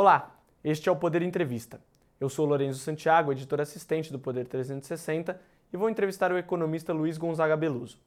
Olá, 0.00 0.32
este 0.62 0.88
é 0.88 0.92
o 0.92 0.94
Poder 0.94 1.22
Entrevista. 1.22 1.80
Eu 2.20 2.28
sou 2.28 2.46
Lourenço 2.46 2.78
Santiago, 2.78 3.32
editor 3.32 3.60
assistente 3.60 4.12
do 4.12 4.18
Poder 4.20 4.46
360, 4.46 5.40
e 5.72 5.76
vou 5.76 5.90
entrevistar 5.90 6.30
o 6.30 6.38
economista 6.38 6.92
Luiz 6.92 7.18
Gonzaga 7.18 7.56
Beluso. 7.56 7.98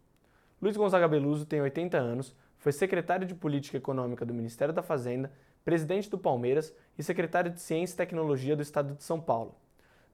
Luiz 0.61 0.77
Gonzaga 0.77 1.05
Beluso 1.05 1.45
tem 1.45 1.59
80 1.59 1.97
anos, 1.97 2.33
foi 2.57 2.71
secretário 2.71 3.27
de 3.27 3.35
Política 3.35 3.75
Econômica 3.75 4.25
do 4.25 4.33
Ministério 4.33 4.73
da 4.73 4.81
Fazenda, 4.81 5.33
presidente 5.65 6.09
do 6.09 6.17
Palmeiras 6.17 6.73
e 6.97 7.03
secretário 7.03 7.51
de 7.51 7.59
Ciência 7.59 7.95
e 7.95 7.97
Tecnologia 7.97 8.55
do 8.55 8.61
Estado 8.61 8.95
de 8.95 9.03
São 9.03 9.19
Paulo. 9.19 9.53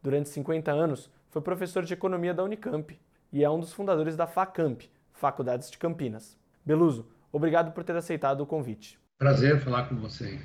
Durante 0.01 0.29
50 0.29 0.71
anos, 0.71 1.11
foi 1.29 1.43
professor 1.43 1.85
de 1.85 1.93
Economia 1.93 2.33
da 2.33 2.43
Unicamp 2.43 2.99
e 3.31 3.43
é 3.43 3.49
um 3.51 3.59
dos 3.59 3.71
fundadores 3.71 4.15
da 4.15 4.25
FACamp, 4.25 4.81
Faculdades 5.13 5.69
de 5.69 5.77
Campinas. 5.77 6.39
Beluso, 6.65 7.07
obrigado 7.31 7.71
por 7.71 7.83
ter 7.83 7.95
aceitado 7.95 8.41
o 8.41 8.47
convite. 8.47 8.99
Prazer 9.19 9.61
falar 9.61 9.87
com 9.87 9.95
você. 9.97 10.39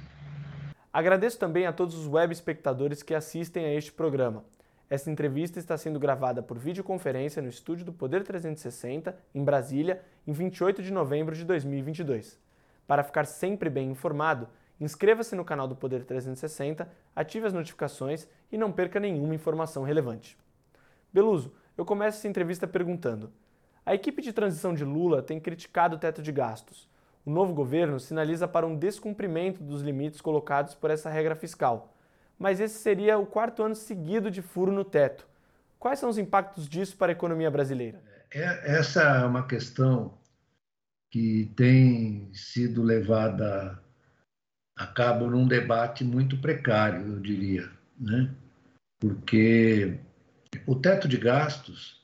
Agradeço 0.93 1.39
também 1.39 1.67
a 1.67 1.73
todos 1.73 1.97
os 1.97 2.07
web 2.07 2.35
espectadores 2.35 3.03
que 3.03 3.15
assistem 3.15 3.65
a 3.65 3.75
este 3.75 3.91
programa. 3.91 4.45
Esta 4.91 5.11
entrevista 5.11 5.59
está 5.59 5.75
sendo 5.79 5.99
gravada 5.99 6.43
por 6.43 6.59
videoconferência 6.59 7.41
no 7.41 7.49
estúdio 7.49 7.87
do 7.87 7.95
Poder 7.95 8.23
360, 8.23 9.17
em 9.35 9.43
Brasília, 9.43 10.03
em 10.27 10.33
28 10.33 10.83
de 10.83 10.93
novembro 10.93 11.35
de 11.35 11.47
2022. 11.47 12.39
Para 12.87 13.03
ficar 13.03 13.25
sempre 13.25 13.71
bem 13.71 13.91
informado, 13.91 14.47
inscreva-se 14.79 15.35
no 15.35 15.47
canal 15.47 15.67
do 15.67 15.75
Poder 15.75 16.05
360, 16.05 16.87
ative 17.17 17.47
as 17.47 17.55
notificações 17.55 18.29
e 18.51 18.59
não 18.59 18.71
perca 18.71 19.01
nenhuma 19.01 19.35
informação 19.35 19.85
relevante. 19.85 20.37
Beluso, 21.11 21.55
eu 21.75 21.87
começo 21.87 22.19
essa 22.19 22.29
entrevista 22.29 22.67
perguntando: 22.67 23.33
a 23.87 23.95
equipe 23.95 24.21
de 24.21 24.31
transição 24.31 24.75
de 24.75 24.85
Lula 24.85 25.23
tem 25.23 25.41
criticado 25.41 25.97
o 25.97 25.99
teto 25.99 26.21
de 26.21 26.31
gastos 26.31 26.92
o 27.25 27.31
novo 27.31 27.55
governo 27.55 28.01
sinaliza 28.01 28.49
para 28.49 28.67
um 28.67 28.77
descumprimento 28.77 29.63
dos 29.63 29.83
limites 29.83 30.21
colocados 30.21 30.75
por 30.75 30.91
essa 30.91 31.11
regra 31.11 31.37
fiscal. 31.37 31.97
Mas 32.39 32.61
esse 32.61 32.79
seria 32.79 33.19
o 33.19 33.27
quarto 33.27 33.63
ano 33.63 33.75
seguido 33.75 34.31
de 34.31 34.43
furo 34.43 34.73
no 34.73 34.85
teto. 34.85 35.27
Quais 35.79 35.99
são 35.99 36.09
os 36.09 36.19
impactos 36.19 36.69
disso 36.69 36.97
para 36.97 37.13
a 37.13 37.15
economia 37.15 37.51
brasileira? 37.51 38.03
É, 38.33 38.77
essa 38.77 39.03
é 39.03 39.25
uma 39.25 39.47
questão 39.47 40.19
que 41.11 41.53
tem 41.57 42.33
sido 42.33 42.83
levada 42.83 43.81
a 44.77 44.87
cabo 44.87 45.29
num 45.29 45.47
debate 45.47 46.03
muito 46.03 46.37
precário, 46.39 47.07
eu 47.07 47.21
diria, 47.21 47.71
né? 47.99 48.35
porque 49.03 49.99
o 50.65 50.77
teto 50.77 51.09
de 51.09 51.17
gastos 51.17 52.01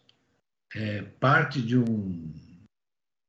é 0.74 1.02
parte 1.20 1.62
de 1.62 1.78
um, 1.78 2.32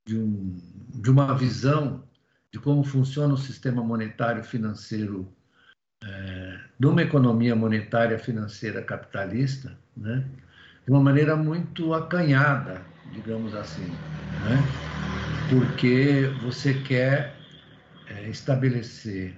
de 0.07 0.17
um 0.17 0.59
de 0.89 1.09
uma 1.09 1.37
visão 1.37 2.03
de 2.51 2.59
como 2.59 2.83
funciona 2.83 3.33
o 3.33 3.37
sistema 3.37 3.83
monetário 3.83 4.43
financeiro 4.43 5.31
é, 6.03 6.59
de 6.79 6.87
uma 6.87 7.01
economia 7.01 7.55
monetária 7.55 8.17
financeira 8.17 8.81
capitalista, 8.81 9.77
né, 9.95 10.25
de 10.85 10.91
uma 10.91 11.01
maneira 11.01 11.35
muito 11.35 11.93
acanhada, 11.93 12.81
digamos 13.13 13.53
assim, 13.53 13.85
né, 13.85 14.57
porque 15.49 16.31
você 16.41 16.73
quer 16.73 17.35
é, 18.07 18.29
estabelecer 18.29 19.35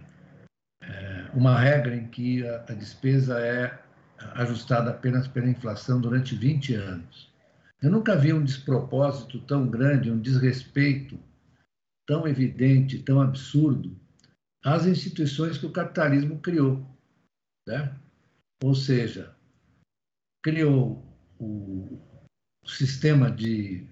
é, 0.82 1.26
uma 1.34 1.60
regra 1.60 1.96
em 1.96 2.08
que 2.08 2.48
a, 2.48 2.64
a 2.70 2.74
despesa 2.74 3.40
é 3.40 3.78
ajustada 4.36 4.92
apenas 4.92 5.28
pela 5.28 5.50
inflação 5.50 6.00
durante 6.00 6.36
20 6.36 6.76
anos. 6.76 7.32
Eu 7.82 7.90
nunca 7.90 8.16
vi 8.16 8.32
um 8.32 8.44
despropósito 8.44 9.40
tão 9.42 9.68
grande, 9.68 10.12
um 10.12 10.20
desrespeito 10.20 11.18
tão 12.12 12.28
evidente, 12.28 13.02
tão 13.02 13.22
absurdo, 13.22 13.98
às 14.62 14.86
instituições 14.86 15.58
que 15.58 15.66
o 15.66 15.72
capitalismo 15.72 16.42
criou. 16.42 16.86
Né? 17.66 17.98
Ou 18.62 18.76
seja, 18.76 19.34
criou 20.44 21.06
o 21.40 22.02
sistema 22.66 23.32
de 23.32 23.88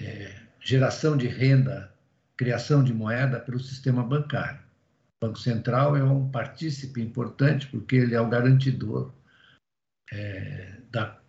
é, 0.00 0.46
geração 0.60 1.14
de 1.14 1.26
renda, 1.26 1.94
criação 2.38 2.82
de 2.82 2.94
moeda 2.94 3.38
pelo 3.38 3.60
sistema 3.60 4.02
bancário. 4.02 4.62
O 5.20 5.26
Banco 5.26 5.38
Central 5.38 5.94
é 5.94 6.02
um 6.02 6.30
partícipe 6.30 7.02
importante 7.02 7.66
porque 7.66 7.96
ele 7.96 8.14
é 8.14 8.20
o 8.22 8.30
garantidor 8.30 9.12
é, 10.10 10.80
da, 10.90 11.20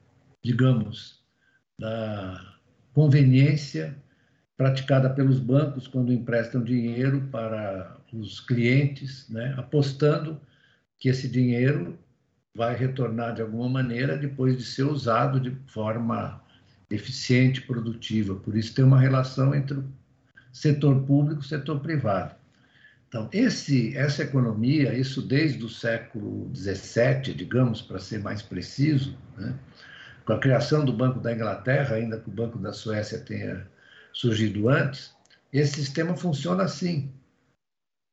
digamos, 0.41 1.21
da 1.77 2.57
conveniência 2.93 4.01
praticada 4.57 5.09
pelos 5.09 5.39
bancos 5.39 5.87
quando 5.87 6.13
emprestam 6.13 6.63
dinheiro 6.63 7.21
para 7.31 7.97
os 8.11 8.39
clientes, 8.39 9.27
né, 9.29 9.53
apostando 9.57 10.39
que 10.99 11.09
esse 11.09 11.27
dinheiro 11.27 11.97
vai 12.55 12.75
retornar 12.75 13.33
de 13.33 13.41
alguma 13.41 13.67
maneira 13.67 14.15
depois 14.15 14.57
de 14.57 14.63
ser 14.63 14.83
usado 14.83 15.39
de 15.39 15.55
forma 15.67 16.41
eficiente, 16.89 17.61
produtiva. 17.61 18.35
Por 18.35 18.55
isso 18.55 18.75
tem 18.75 18.85
uma 18.85 18.99
relação 18.99 19.55
entre 19.55 19.79
o 19.79 19.85
setor 20.51 21.01
público 21.03 21.41
e 21.41 21.45
o 21.45 21.47
setor 21.47 21.79
privado. 21.79 22.35
Então, 23.07 23.29
esse, 23.31 23.95
essa 23.95 24.23
economia, 24.23 24.93
isso 24.93 25.21
desde 25.21 25.63
o 25.63 25.69
século 25.69 26.49
XVII, 26.55 27.33
digamos, 27.35 27.81
para 27.81 27.99
ser 27.99 28.19
mais 28.19 28.41
preciso, 28.41 29.15
né, 29.37 29.55
com 30.25 30.33
a 30.33 30.39
criação 30.39 30.85
do 30.85 30.93
Banco 30.93 31.19
da 31.19 31.33
Inglaterra, 31.33 31.95
ainda 31.95 32.19
que 32.19 32.29
o 32.29 32.33
Banco 32.33 32.57
da 32.57 32.71
Suécia 32.71 33.19
tenha 33.19 33.67
surgido 34.13 34.69
antes, 34.69 35.13
esse 35.51 35.73
sistema 35.73 36.15
funciona 36.15 36.63
assim. 36.63 37.11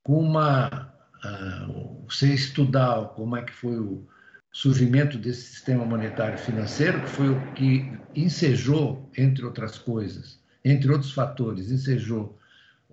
Com 0.05 0.19
uma, 0.19 0.93
uh, 1.25 2.05
você 2.09 2.33
estudar 2.33 3.09
como 3.09 3.37
é 3.37 3.43
que 3.43 3.53
foi 3.53 3.79
o 3.79 4.07
surgimento 4.53 5.19
desse 5.19 5.43
sistema 5.43 5.85
monetário 5.85 6.39
financeiro, 6.39 7.01
que 7.03 7.09
foi 7.11 7.29
o 7.29 7.53
que 7.53 7.93
ensejou, 8.17 9.09
entre 9.17 9.45
outras 9.45 9.79
coisas, 9.79 10.41
entre 10.65 10.91
outros 10.91 11.13
fatores, 11.13 11.71
ensejou 11.71 12.39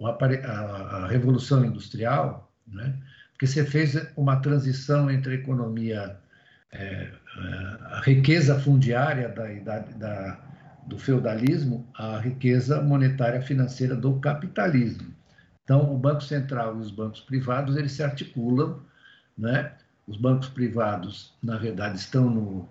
a, 0.03 1.07
Revolução 1.07 1.65
Industrial, 1.65 2.51
né? 2.67 2.95
porque 3.31 3.47
você 3.47 3.65
fez 3.65 3.95
uma 4.15 4.37
transição 4.37 5.09
entre 5.09 5.33
a 5.33 5.35
economia, 5.35 6.19
é, 6.71 7.11
a 7.91 8.01
riqueza 8.03 8.59
fundiária 8.59 9.29
da 9.29 9.51
idade 9.51 9.93
da, 9.95 10.46
do 10.87 10.97
feudalismo 10.97 11.87
à 11.93 12.17
riqueza 12.17 12.81
monetária 12.81 13.41
financeira 13.41 13.95
do 13.95 14.19
capitalismo. 14.19 15.13
Então, 15.63 15.93
o 15.93 15.97
Banco 15.97 16.21
Central 16.21 16.77
e 16.77 16.79
os 16.79 16.91
bancos 16.91 17.19
privados, 17.19 17.75
eles 17.75 17.91
se 17.91 18.01
articulam, 18.01 18.79
né? 19.37 19.73
Os 20.07 20.15
bancos 20.15 20.47
privados, 20.47 21.33
na 21.43 21.57
verdade, 21.57 21.97
estão 21.97 22.29
no, 22.29 22.69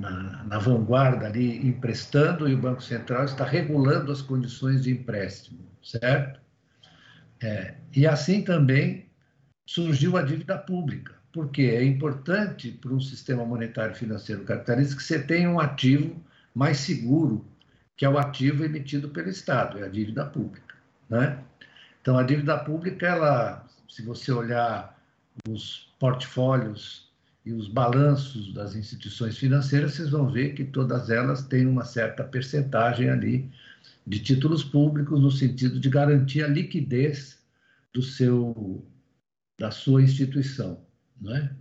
na, 0.00 0.42
na, 0.44 0.58
vanguarda 0.58 1.26
ali 1.26 1.64
emprestando 1.64 2.48
e 2.48 2.54
o 2.54 2.58
Banco 2.58 2.82
Central 2.82 3.24
está 3.24 3.44
regulando 3.44 4.10
as 4.10 4.20
condições 4.20 4.82
de 4.82 4.90
empréstimo, 4.90 5.60
certo? 5.80 6.40
É, 7.40 7.74
e 7.94 8.04
assim 8.04 8.42
também 8.42 9.06
surgiu 9.64 10.16
a 10.16 10.22
dívida 10.22 10.58
pública, 10.58 11.14
porque 11.32 11.62
é 11.62 11.84
importante 11.84 12.72
para 12.72 12.92
um 12.92 13.00
sistema 13.00 13.44
monetário 13.44 13.94
financeiro 13.94 14.42
capitalista 14.42 14.96
que 14.96 15.02
você 15.04 15.20
tenha 15.20 15.48
um 15.48 15.60
ativo 15.60 16.20
mais 16.52 16.78
seguro 16.78 17.51
que 18.02 18.06
é 18.06 18.08
o 18.08 18.18
ativo 18.18 18.64
emitido 18.64 19.10
pelo 19.10 19.28
Estado, 19.28 19.78
é 19.78 19.84
a 19.84 19.88
dívida 19.88 20.26
pública. 20.26 20.74
Né? 21.08 21.38
Então, 22.00 22.18
a 22.18 22.24
dívida 22.24 22.58
pública, 22.58 23.06
ela, 23.06 23.64
se 23.88 24.02
você 24.02 24.32
olhar 24.32 25.00
os 25.48 25.88
portfólios 26.00 27.12
e 27.46 27.52
os 27.52 27.68
balanços 27.68 28.52
das 28.54 28.74
instituições 28.74 29.38
financeiras, 29.38 29.94
vocês 29.94 30.10
vão 30.10 30.28
ver 30.28 30.54
que 30.54 30.64
todas 30.64 31.10
elas 31.10 31.46
têm 31.46 31.64
uma 31.64 31.84
certa 31.84 32.24
percentagem 32.24 33.08
ali 33.08 33.48
de 34.04 34.18
títulos 34.18 34.64
públicos 34.64 35.20
no 35.20 35.30
sentido 35.30 35.78
de 35.78 35.88
garantir 35.88 36.42
a 36.42 36.48
liquidez 36.48 37.38
do 37.94 38.02
seu 38.02 38.84
da 39.60 39.70
sua 39.70 40.02
instituição, 40.02 40.84
não 41.20 41.36
é? 41.36 41.52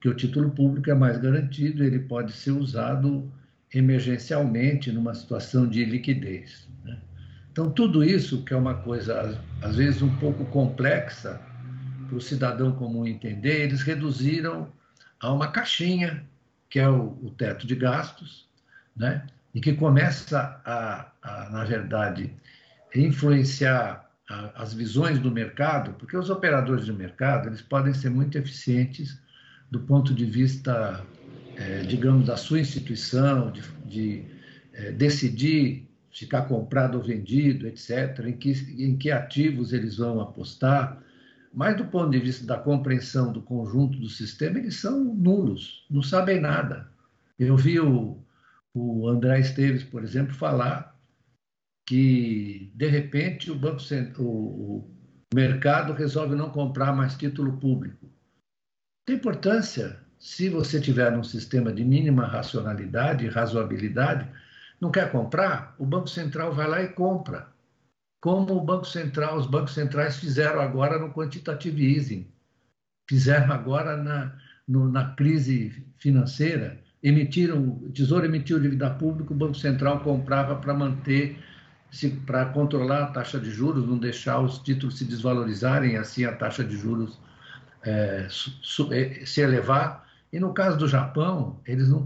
Que 0.00 0.08
o 0.08 0.14
título 0.16 0.50
público 0.50 0.90
é 0.90 0.94
mais 0.94 1.18
garantido, 1.18 1.84
ele 1.84 2.00
pode 2.00 2.32
ser 2.32 2.50
usado 2.50 3.32
emergencialmente 3.74 4.92
numa 4.92 5.14
situação 5.14 5.68
de 5.68 5.84
liquidez. 5.84 6.68
Né? 6.84 6.98
Então, 7.50 7.70
tudo 7.70 8.04
isso, 8.04 8.44
que 8.44 8.54
é 8.54 8.56
uma 8.56 8.74
coisa, 8.74 9.40
às 9.62 9.76
vezes, 9.76 10.02
um 10.02 10.14
pouco 10.16 10.44
complexa 10.46 11.40
para 12.08 12.16
o 12.16 12.20
cidadão 12.20 12.72
comum 12.72 13.06
entender, 13.06 13.62
eles 13.62 13.82
reduziram 13.82 14.68
a 15.20 15.32
uma 15.32 15.48
caixinha, 15.48 16.24
que 16.68 16.78
é 16.78 16.88
o, 16.88 17.18
o 17.22 17.30
teto 17.30 17.66
de 17.66 17.74
gastos, 17.74 18.48
né? 18.96 19.26
e 19.54 19.60
que 19.60 19.72
começa 19.72 20.60
a, 20.64 21.06
a 21.22 21.50
na 21.50 21.64
verdade, 21.64 22.32
influenciar 22.94 24.10
a, 24.28 24.62
as 24.62 24.74
visões 24.74 25.18
do 25.18 25.30
mercado, 25.30 25.92
porque 25.94 26.16
os 26.16 26.30
operadores 26.30 26.84
de 26.84 26.92
mercado 26.92 27.48
eles 27.48 27.62
podem 27.62 27.94
ser 27.94 28.10
muito 28.10 28.36
eficientes 28.36 29.18
do 29.70 29.80
ponto 29.80 30.12
de 30.12 30.24
vista 30.24 31.04
é, 31.56 31.82
digamos, 31.82 32.26
da 32.26 32.36
sua 32.36 32.60
instituição, 32.60 33.50
de, 33.50 33.62
de 33.86 34.24
é, 34.72 34.92
decidir 34.92 35.88
ficar 36.10 36.42
comprado 36.42 36.96
ou 36.96 37.02
vendido, 37.02 37.66
etc., 37.66 38.20
em 38.26 38.36
que, 38.36 38.52
em 38.78 38.96
que 38.96 39.10
ativos 39.10 39.72
eles 39.72 39.96
vão 39.96 40.20
apostar, 40.20 41.02
mas 41.52 41.76
do 41.76 41.84
ponto 41.86 42.10
de 42.10 42.18
vista 42.18 42.46
da 42.46 42.58
compreensão 42.58 43.32
do 43.32 43.42
conjunto 43.42 43.98
do 43.98 44.08
sistema, 44.08 44.58
eles 44.58 44.76
são 44.76 45.02
nulos, 45.02 45.86
não 45.90 46.02
sabem 46.02 46.40
nada. 46.40 46.88
Eu 47.38 47.56
vi 47.56 47.80
o, 47.80 48.18
o 48.72 49.08
André 49.08 49.40
Esteves, 49.40 49.84
por 49.84 50.02
exemplo, 50.02 50.34
falar 50.34 50.96
que, 51.86 52.72
de 52.74 52.86
repente, 52.88 53.50
o, 53.50 53.54
banco, 53.54 53.80
o, 54.18 54.22
o 54.22 54.90
mercado 55.34 55.92
resolve 55.92 56.34
não 56.34 56.50
comprar 56.50 56.92
mais 56.92 57.16
título 57.16 57.56
público. 57.58 58.08
Tem 59.06 59.16
importância 59.16 60.03
se 60.24 60.48
você 60.48 60.80
tiver 60.80 61.14
um 61.14 61.22
sistema 61.22 61.70
de 61.70 61.84
mínima 61.84 62.26
racionalidade 62.26 63.26
e 63.26 63.28
razoabilidade, 63.28 64.26
não 64.80 64.90
quer 64.90 65.12
comprar, 65.12 65.74
o 65.78 65.84
Banco 65.84 66.08
Central 66.08 66.50
vai 66.50 66.66
lá 66.66 66.82
e 66.82 66.88
compra. 66.88 67.48
Como 68.22 68.54
o 68.54 68.64
Banco 68.64 68.86
Central, 68.86 69.36
os 69.36 69.46
bancos 69.46 69.74
centrais 69.74 70.16
fizeram 70.16 70.62
agora 70.62 70.98
no 70.98 71.12
quantitative 71.12 71.94
easing, 71.94 72.26
fizeram 73.06 73.52
agora 73.52 73.98
na, 73.98 74.34
no, 74.66 74.90
na 74.90 75.10
crise 75.10 75.84
financeira, 75.98 76.80
emitiram, 77.02 77.58
o 77.82 77.92
Tesouro 77.92 78.24
emitiu 78.24 78.58
dívida 78.58 78.88
pública, 78.88 79.30
o 79.30 79.36
Banco 79.36 79.58
Central 79.58 80.00
comprava 80.00 80.56
para 80.56 80.72
manter, 80.72 81.38
para 82.24 82.46
controlar 82.46 83.02
a 83.02 83.08
taxa 83.08 83.38
de 83.38 83.50
juros, 83.50 83.86
não 83.86 83.98
deixar 83.98 84.40
os 84.40 84.58
títulos 84.60 84.96
se 84.96 85.04
desvalorizarem, 85.04 85.98
assim 85.98 86.24
a 86.24 86.34
taxa 86.34 86.64
de 86.64 86.78
juros 86.78 87.18
é, 87.82 88.26
se 88.30 89.42
elevar. 89.42 90.03
E 90.34 90.40
no 90.40 90.52
caso 90.52 90.76
do 90.76 90.88
Japão, 90.88 91.60
eles 91.64 91.88
não, 91.88 92.04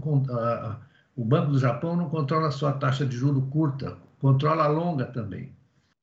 o 1.15 1.25
Banco 1.25 1.51
do 1.51 1.57
Japão 1.57 1.95
não 1.95 2.11
controla 2.11 2.49
a 2.49 2.51
sua 2.51 2.73
taxa 2.73 3.03
de 3.03 3.17
juro 3.17 3.41
curta, 3.49 3.97
controla 4.19 4.65
a 4.65 4.67
longa 4.67 5.05
também. 5.05 5.51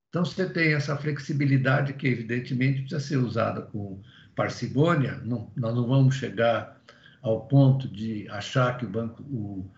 Então, 0.08 0.24
você 0.24 0.44
tem 0.44 0.74
essa 0.74 0.96
flexibilidade 0.96 1.92
que, 1.92 2.08
evidentemente, 2.08 2.80
precisa 2.80 2.98
ser 2.98 3.18
usada 3.18 3.62
com 3.62 4.00
parcimônia. 4.34 5.20
Não, 5.24 5.52
nós 5.54 5.72
não 5.72 5.86
vamos 5.86 6.16
chegar 6.16 6.76
ao 7.22 7.42
ponto 7.42 7.86
de 7.86 8.28
achar 8.28 8.76
que 8.76 8.84
o 8.84 8.90
banco, 8.90 9.22
o, 9.22 9.70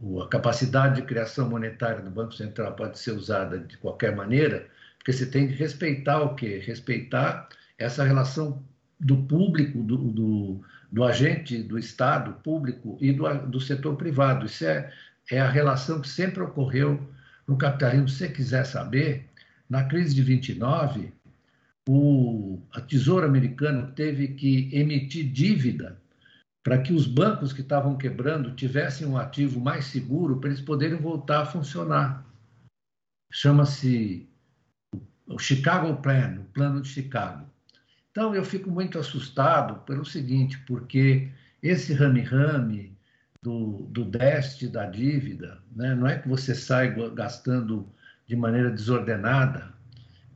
o, 0.00 0.22
a 0.22 0.28
capacidade 0.28 1.00
de 1.00 1.08
criação 1.08 1.50
monetária 1.50 2.02
do 2.02 2.10
Banco 2.12 2.34
Central 2.34 2.76
pode 2.76 3.00
ser 3.00 3.10
usada 3.10 3.58
de 3.58 3.76
qualquer 3.78 4.14
maneira, 4.14 4.68
porque 4.96 5.12
você 5.12 5.26
tem 5.26 5.48
que 5.48 5.54
respeitar 5.54 6.22
o 6.22 6.36
quê? 6.36 6.62
Respeitar 6.64 7.48
essa 7.76 8.04
relação 8.04 8.62
do 9.00 9.16
público, 9.24 9.82
do, 9.82 9.96
do, 9.96 10.60
do 10.96 11.04
agente 11.04 11.62
do 11.62 11.78
Estado 11.78 12.32
público 12.42 12.96
e 13.02 13.12
do, 13.12 13.28
do 13.48 13.60
setor 13.60 13.96
privado. 13.96 14.46
Isso 14.46 14.64
é, 14.64 14.90
é 15.30 15.38
a 15.38 15.50
relação 15.50 16.00
que 16.00 16.08
sempre 16.08 16.42
ocorreu 16.42 17.06
no 17.46 17.58
capitalismo. 17.58 18.08
Se 18.08 18.16
você 18.16 18.28
quiser 18.30 18.64
saber, 18.64 19.28
na 19.68 19.84
crise 19.84 20.14
de 20.14 20.22
29, 20.22 21.12
o 21.86 22.62
a 22.72 22.80
Tesouro 22.80 23.26
Americano 23.26 23.92
teve 23.92 24.28
que 24.28 24.70
emitir 24.72 25.30
dívida 25.30 26.00
para 26.64 26.78
que 26.78 26.94
os 26.94 27.06
bancos 27.06 27.52
que 27.52 27.60
estavam 27.60 27.98
quebrando 27.98 28.54
tivessem 28.54 29.06
um 29.06 29.18
ativo 29.18 29.60
mais 29.60 29.84
seguro 29.84 30.40
para 30.40 30.48
eles 30.48 30.62
poderem 30.62 30.96
voltar 30.96 31.42
a 31.42 31.46
funcionar. 31.46 32.26
Chama-se 33.30 34.26
o 35.26 35.38
Chicago 35.38 36.00
Plan, 36.00 36.40
o 36.40 36.44
Plano 36.54 36.80
de 36.80 36.88
Chicago. 36.88 37.46
Então, 38.16 38.34
eu 38.34 38.46
fico 38.46 38.70
muito 38.70 38.98
assustado 38.98 39.74
pelo 39.80 40.02
seguinte, 40.02 40.58
porque 40.66 41.28
esse 41.62 41.92
rame-rame 41.92 42.96
do, 43.42 43.86
do 43.90 44.06
déficit 44.06 44.68
da 44.68 44.86
dívida, 44.86 45.58
né, 45.70 45.94
não 45.94 46.06
é 46.06 46.16
que 46.18 46.26
você 46.26 46.54
sai 46.54 46.94
gastando 47.10 47.86
de 48.26 48.34
maneira 48.34 48.70
desordenada, 48.70 49.70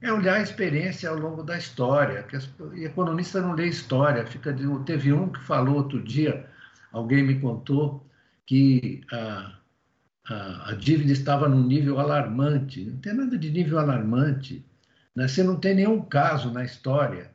é 0.03 0.13
olhar 0.13 0.35
a 0.35 0.43
experiência 0.43 1.09
ao 1.09 1.17
longo 1.17 1.43
da 1.43 1.57
história. 1.57 2.23
Que 2.25 2.37
as, 2.37 2.51
economista 2.75 3.41
não 3.41 3.55
lê 3.55 3.69
história. 3.69 4.27
Fica 4.27 4.53
de, 4.53 4.67
teve 4.85 5.11
um 5.11 5.31
que 5.31 5.43
falou 5.43 5.77
outro 5.77 6.03
dia, 6.03 6.47
alguém 6.93 7.23
me 7.23 7.41
contou, 7.41 8.07
que 8.45 9.01
a, 9.11 9.55
a, 10.29 10.71
a 10.73 10.75
dívida 10.75 11.13
estava 11.13 11.49
num 11.49 11.67
nível 11.67 11.99
alarmante. 11.99 12.85
Não 12.85 12.99
tem 12.99 13.15
nada 13.15 13.39
de 13.39 13.51
nível 13.51 13.79
alarmante. 13.79 14.63
Né? 15.17 15.27
Você 15.27 15.43
não 15.43 15.57
tem 15.57 15.75
nenhum 15.75 16.03
caso 16.03 16.53
na 16.53 16.63
história 16.63 17.30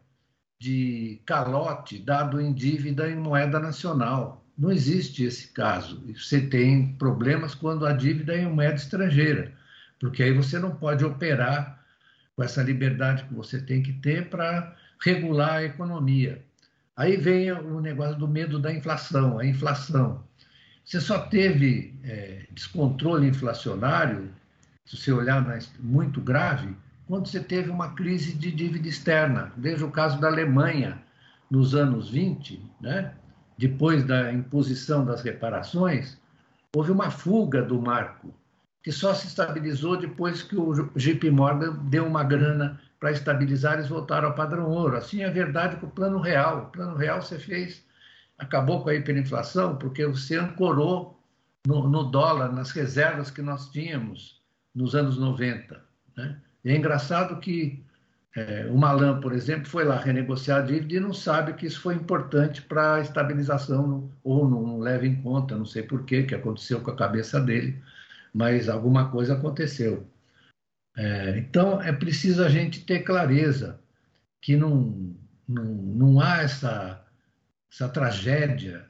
de 0.66 1.22
calote 1.28 2.00
dado 2.00 2.42
em 2.42 2.52
dívida 2.52 3.08
em 3.08 3.16
moeda 3.16 3.60
nacional. 3.60 4.44
Não 4.58 4.72
existe 4.72 5.24
esse 5.24 5.50
caso. 5.50 6.04
Você 6.16 6.42
tem 6.42 6.94
problemas 6.94 7.54
quando 7.54 7.86
a 7.86 7.94
dívida 7.94 8.34
é 8.34 8.42
em 8.42 8.50
moeda 8.50 8.74
estrangeira, 8.74 9.54
porque 10.00 10.24
aí 10.24 10.34
você 10.34 10.58
não 10.58 10.76
pode 10.76 11.06
operar 11.06 11.80
com 12.36 12.44
essa 12.44 12.64
liberdade 12.64 13.26
que 13.26 13.34
você 13.36 13.62
tem 13.62 13.84
que 13.84 13.94
ter 13.94 14.28
para 14.28 14.76
regular 15.00 15.58
a 15.58 15.64
economia. 15.64 16.44
Aí 16.98 17.16
vem 17.16 17.52
o 17.52 17.80
negócio 17.80 18.18
do 18.18 18.28
medo 18.28 18.58
da 18.58 18.74
inflação, 18.74 19.38
a 19.38 19.46
inflação. 19.46 20.24
Você 20.84 21.00
só 21.00 21.20
teve 21.20 21.94
é, 22.04 22.48
descontrole 22.50 23.28
inflacionário, 23.28 24.34
se 24.84 24.98
você 24.98 25.12
olhar 25.12 25.46
muito 25.80 26.20
grave, 26.22 26.76
quando 27.08 27.28
você 27.28 27.40
teve 27.40 27.70
uma 27.70 27.94
crise 27.94 28.34
de 28.34 28.52
dívida 28.52 28.88
externa. 28.88 29.52
Veja 29.58 29.86
o 29.86 29.92
caso 29.92 30.20
da 30.20 30.28
Alemanha 30.28 31.02
nos 31.50 31.76
anos 31.76 32.10
20, 32.10 32.62
né? 32.82 33.14
depois 33.58 34.04
da 34.04 34.32
imposição 34.34 35.06
das 35.06 35.22
reparações, 35.22 36.18
houve 36.76 36.92
uma 36.92 37.10
fuga 37.10 37.62
do 37.62 37.82
marco, 37.82 38.34
que 38.84 38.92
só 38.92 39.14
se 39.14 39.28
estabilizou 39.28 39.98
depois 39.98 40.44
que 40.44 40.58
o 40.58 40.74
JP 40.96 41.30
Morgan 41.32 41.74
deu 41.86 42.06
uma 42.06 42.24
grana 42.24 42.80
para 43.00 43.12
estabilizar, 43.12 43.76
eles 43.76 43.88
voltaram 43.88 44.30
ao 44.30 44.36
padrão 44.36 44.70
ouro. 44.70 44.98
Assim 44.98 45.24
é 45.24 45.30
verdade 45.30 45.78
com 45.78 45.88
o 45.88 45.92
plano 45.92 46.20
real. 46.20 46.64
O 46.64 46.66
plano 46.72 46.96
real 46.96 47.22
você 47.22 47.38
fez, 47.40 47.84
acabou 48.38 48.84
com 48.84 48.90
a 48.90 48.96
hiperinflação, 48.96 49.78
porque 49.78 50.06
você 50.06 50.38
ancorou 50.38 51.20
no, 51.66 51.88
no 51.88 52.04
dólar, 52.04 52.52
nas 52.52 52.72
reservas 52.72 53.32
que 53.32 53.42
nós 53.42 53.70
tínhamos 53.70 54.42
nos 54.74 54.96
anos 54.96 55.18
90. 55.18 55.82
Né? 56.18 56.42
E 56.66 56.72
é 56.72 56.76
engraçado 56.76 57.40
que 57.40 57.86
é, 58.36 58.66
o 58.66 58.78
Malan, 58.78 59.22
por 59.22 59.32
exemplo, 59.32 59.66
foi 59.68 59.86
lá 59.86 59.98
renegociar 59.98 60.62
a 60.62 60.66
dívida 60.66 60.96
e 60.96 61.00
não 61.00 61.14
sabe 61.14 61.54
que 61.54 61.66
isso 61.66 61.80
foi 61.80 61.96
importante 61.96 62.62
para 62.62 62.96
a 62.96 63.00
estabilização, 63.00 64.12
ou 64.24 64.50
não 64.50 64.80
leva 64.80 65.08
em 65.08 65.22
conta, 65.22 65.56
não 65.56 65.66
sei 65.66 65.84
por 65.84 66.04
quê, 66.04 66.24
que 66.24 66.36
aconteceu 66.36 66.82
com 66.82 66.92
a 66.92 66.96
cabeça 66.98 67.40
dele, 67.40 67.82
mas 68.34 68.68
alguma 68.68 69.10
coisa 69.10 69.36
aconteceu. 69.36 70.06
É, 70.98 71.38
então, 71.38 71.82
é 71.82 71.94
preciso 71.94 72.44
a 72.44 72.50
gente 72.50 72.84
ter 72.84 73.02
clareza 73.04 73.80
que 74.42 74.58
não, 74.58 75.16
não, 75.48 75.64
não 75.64 76.20
há 76.20 76.42
essa, 76.42 77.06
essa 77.72 77.88
tragédia. 77.88 78.86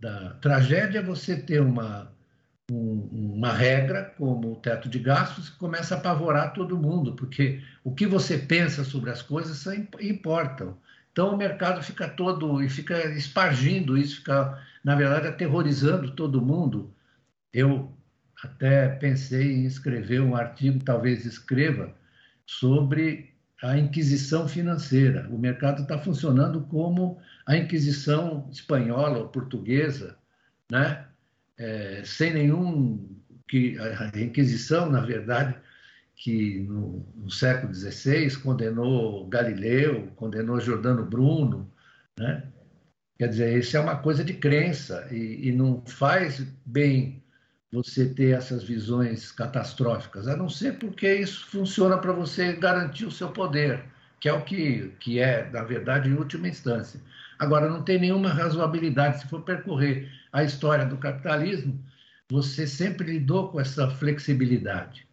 Da, 0.00 0.34
tragédia 0.34 0.98
é 0.98 1.02
você 1.02 1.36
ter 1.36 1.60
uma, 1.60 2.12
um, 2.70 3.34
uma 3.34 3.52
regra, 3.52 4.14
como 4.16 4.52
o 4.52 4.56
teto 4.56 4.88
de 4.88 4.98
gastos, 4.98 5.48
que 5.48 5.58
começa 5.58 5.94
a 5.94 5.98
apavorar 5.98 6.52
todo 6.52 6.78
mundo, 6.78 7.14
porque 7.14 7.62
o 7.82 7.94
que 7.94 8.06
você 8.06 8.38
pensa 8.38 8.84
sobre 8.84 9.10
as 9.10 9.22
coisas 9.22 9.66
importam. 10.00 10.76
Então 11.12 11.34
o 11.34 11.36
mercado 11.36 11.82
fica 11.82 12.08
todo 12.08 12.62
e 12.62 12.68
fica 12.68 13.06
espargindo 13.12 13.98
isso, 13.98 14.16
fica, 14.16 14.58
na 14.84 14.94
verdade, 14.94 15.26
aterrorizando 15.26 16.12
todo 16.12 16.40
mundo. 16.40 16.94
Eu 17.52 17.92
até 18.42 18.88
pensei 18.88 19.52
em 19.52 19.64
escrever 19.64 20.20
um 20.20 20.36
artigo, 20.36 20.82
talvez 20.84 21.26
escreva, 21.26 21.92
sobre 22.46 23.34
a 23.62 23.76
inquisição 23.76 24.48
financeira. 24.48 25.28
O 25.30 25.38
mercado 25.38 25.82
está 25.82 25.98
funcionando 25.98 26.62
como 26.62 27.18
a 27.46 27.56
inquisição 27.56 28.48
espanhola 28.50 29.18
ou 29.18 29.28
portuguesa, 29.28 30.16
né? 30.70 31.04
É, 31.60 32.02
sem 32.04 32.32
nenhum 32.32 33.06
que 33.46 33.76
a 33.78 34.18
Inquisição, 34.18 34.90
na 34.90 35.00
verdade, 35.00 35.54
que 36.16 36.60
no, 36.60 37.06
no, 37.14 37.30
século 37.30 37.74
XVI 37.74 38.34
condenou 38.36 39.28
Galileu, 39.28 40.08
condenou 40.16 40.60
Giordano 40.60 41.04
Bruno, 41.04 41.70
né? 42.18 42.44
Quer 43.18 43.28
dizer, 43.28 43.58
isso 43.58 43.76
é 43.76 43.80
uma 43.80 43.96
coisa 43.96 44.24
de 44.24 44.32
crença 44.32 45.06
e, 45.10 45.48
e 45.48 45.52
não 45.52 45.82
faz 45.84 46.42
bem 46.64 47.22
você 47.70 48.08
ter 48.08 48.34
essas 48.34 48.64
visões 48.64 49.30
catastróficas, 49.30 50.26
a 50.26 50.36
não 50.36 50.48
ser 50.48 50.78
porque 50.78 51.16
isso 51.16 51.46
funciona 51.46 51.98
para 51.98 52.12
você 52.12 52.54
garantir 52.54 53.04
o 53.04 53.12
seu 53.12 53.30
poder, 53.30 53.84
que 54.18 54.28
é 54.28 54.32
o 54.32 54.42
que, 54.42 54.94
que 54.98 55.18
é, 55.18 55.50
na 55.50 55.62
verdade, 55.62 56.08
em 56.08 56.14
última 56.14 56.48
instância. 56.48 57.00
Agora, 57.40 57.70
não 57.70 57.82
tem 57.82 57.98
nenhuma 57.98 58.28
razoabilidade. 58.28 59.20
Se 59.20 59.26
for 59.26 59.40
percorrer 59.40 60.10
a 60.30 60.44
história 60.44 60.84
do 60.84 60.98
capitalismo, 60.98 61.82
você 62.30 62.66
sempre 62.66 63.12
lidou 63.12 63.48
com 63.48 63.58
essa 63.58 63.88
flexibilidade, 63.88 65.06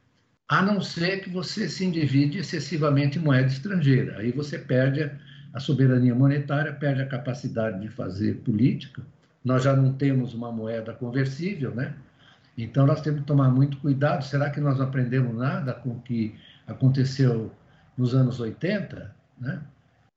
a 0.49 0.61
não 0.61 0.81
ser 0.81 1.21
que 1.21 1.29
você 1.29 1.69
se 1.69 1.85
endivide 1.85 2.37
excessivamente 2.37 3.17
em 3.17 3.21
moeda 3.21 3.47
estrangeira. 3.47 4.19
Aí 4.19 4.33
você 4.33 4.59
perde 4.59 5.09
a 5.53 5.59
soberania 5.59 6.13
monetária, 6.13 6.73
perde 6.73 7.01
a 7.01 7.07
capacidade 7.07 7.79
de 7.79 7.87
fazer 7.87 8.35
política. 8.41 9.01
Nós 9.43 9.63
já 9.63 9.73
não 9.73 9.93
temos 9.93 10.33
uma 10.33 10.51
moeda 10.51 10.91
conversível, 10.93 11.73
né? 11.73 11.95
Então 12.57 12.85
nós 12.85 12.99
temos 12.99 13.21
que 13.21 13.25
tomar 13.25 13.49
muito 13.49 13.77
cuidado. 13.77 14.25
Será 14.25 14.49
que 14.49 14.59
nós 14.59 14.77
não 14.77 14.85
aprendemos 14.85 15.33
nada 15.33 15.73
com 15.73 15.91
o 15.91 16.01
que 16.01 16.35
aconteceu 16.67 17.53
nos 17.97 18.13
anos 18.13 18.41
80, 18.41 19.15
né? 19.39 19.61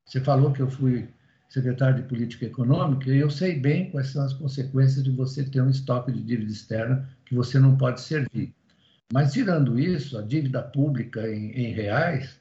Você 0.05 0.21
falou 0.21 0.52
que 0.52 0.61
eu 0.61 0.69
fui 0.69 1.09
secretário 1.50 1.97
de 1.97 2.09
Política 2.09 2.47
Econômica 2.47 3.11
e 3.11 3.19
eu 3.19 3.28
sei 3.28 3.59
bem 3.59 3.90
quais 3.90 4.09
são 4.09 4.25
as 4.25 4.33
consequências 4.33 5.02
de 5.02 5.11
você 5.11 5.45
ter 5.45 5.61
um 5.61 5.69
estoque 5.69 6.12
de 6.12 6.23
dívida 6.23 6.50
externa 6.50 7.09
que 7.26 7.35
você 7.35 7.59
não 7.59 7.76
pode 7.76 8.00
servir. 8.00 8.54
Mas, 9.12 9.33
tirando 9.33 9.78
isso, 9.78 10.16
a 10.16 10.23
dívida 10.23 10.62
pública 10.62 11.28
em, 11.28 11.50
em 11.50 11.73
reais, 11.73 12.40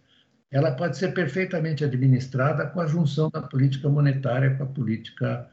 ela 0.52 0.72
pode 0.72 0.96
ser 0.96 1.14
perfeitamente 1.14 1.84
administrada 1.84 2.68
com 2.68 2.80
a 2.80 2.86
junção 2.86 3.30
da 3.32 3.42
política 3.42 3.90
monetária 3.90 4.56
com 4.56 4.64
a 4.64 4.68
política 4.68 5.50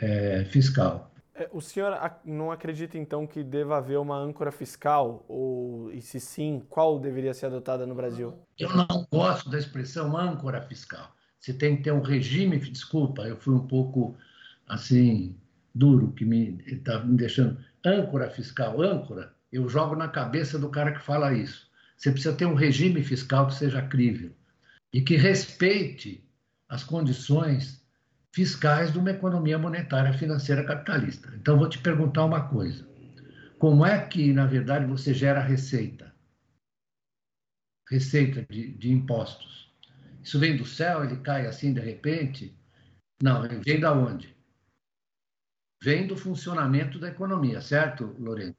é, 0.00 0.44
fiscal. 0.46 1.12
É, 1.36 1.48
o 1.52 1.60
senhor 1.60 1.96
não 2.24 2.50
acredita, 2.50 2.98
então, 2.98 3.24
que 3.24 3.44
deva 3.44 3.78
haver 3.78 3.98
uma 3.98 4.18
âncora 4.18 4.50
fiscal? 4.50 5.24
Ou, 5.28 5.92
e 5.92 6.00
se 6.00 6.18
sim, 6.18 6.60
qual 6.68 6.98
deveria 6.98 7.32
ser 7.32 7.46
adotada 7.46 7.86
no 7.86 7.94
Brasil? 7.94 8.34
Eu 8.58 8.74
não 8.74 9.06
gosto 9.08 9.48
da 9.48 9.56
expressão 9.58 10.16
âncora 10.16 10.60
fiscal. 10.62 11.16
Você 11.40 11.52
tem 11.52 11.76
que 11.76 11.84
ter 11.84 11.92
um 11.92 12.00
regime, 12.00 12.58
desculpa, 12.58 13.22
eu 13.22 13.36
fui 13.36 13.54
um 13.54 13.66
pouco, 13.66 14.16
assim, 14.66 15.36
duro, 15.74 16.12
que 16.12 16.24
me 16.24 16.62
está 16.66 17.02
me 17.04 17.16
deixando. 17.16 17.58
Âncora 17.84 18.28
fiscal, 18.30 18.82
âncora, 18.82 19.32
eu 19.52 19.68
jogo 19.68 19.94
na 19.94 20.08
cabeça 20.08 20.58
do 20.58 20.68
cara 20.68 20.92
que 20.92 21.04
fala 21.04 21.32
isso. 21.32 21.68
Você 21.96 22.10
precisa 22.10 22.34
ter 22.34 22.46
um 22.46 22.54
regime 22.54 23.02
fiscal 23.02 23.46
que 23.46 23.54
seja 23.54 23.82
crível 23.82 24.32
e 24.92 25.00
que 25.00 25.16
respeite 25.16 26.24
as 26.68 26.84
condições 26.84 27.82
fiscais 28.32 28.92
de 28.92 28.98
uma 28.98 29.10
economia 29.10 29.58
monetária 29.58 30.12
financeira 30.12 30.64
capitalista. 30.64 31.32
Então, 31.34 31.58
vou 31.58 31.68
te 31.68 31.78
perguntar 31.78 32.24
uma 32.24 32.48
coisa: 32.48 32.86
como 33.58 33.84
é 33.84 34.06
que, 34.06 34.32
na 34.32 34.46
verdade, 34.46 34.86
você 34.86 35.14
gera 35.14 35.40
receita? 35.40 36.14
Receita 37.90 38.46
de, 38.50 38.72
de 38.74 38.92
impostos. 38.92 39.67
Isso 40.22 40.38
vem 40.38 40.56
do 40.56 40.64
céu, 40.64 41.04
ele 41.04 41.16
cai 41.18 41.46
assim 41.46 41.72
de 41.72 41.80
repente? 41.80 42.56
Não, 43.22 43.44
ele 43.44 43.56
vem 43.56 43.80
da 43.80 43.92
onde? 43.92 44.36
Vem 45.82 46.06
do 46.06 46.16
funcionamento 46.16 46.98
da 46.98 47.08
economia, 47.08 47.60
certo, 47.60 48.16
Lourenço? 48.18 48.56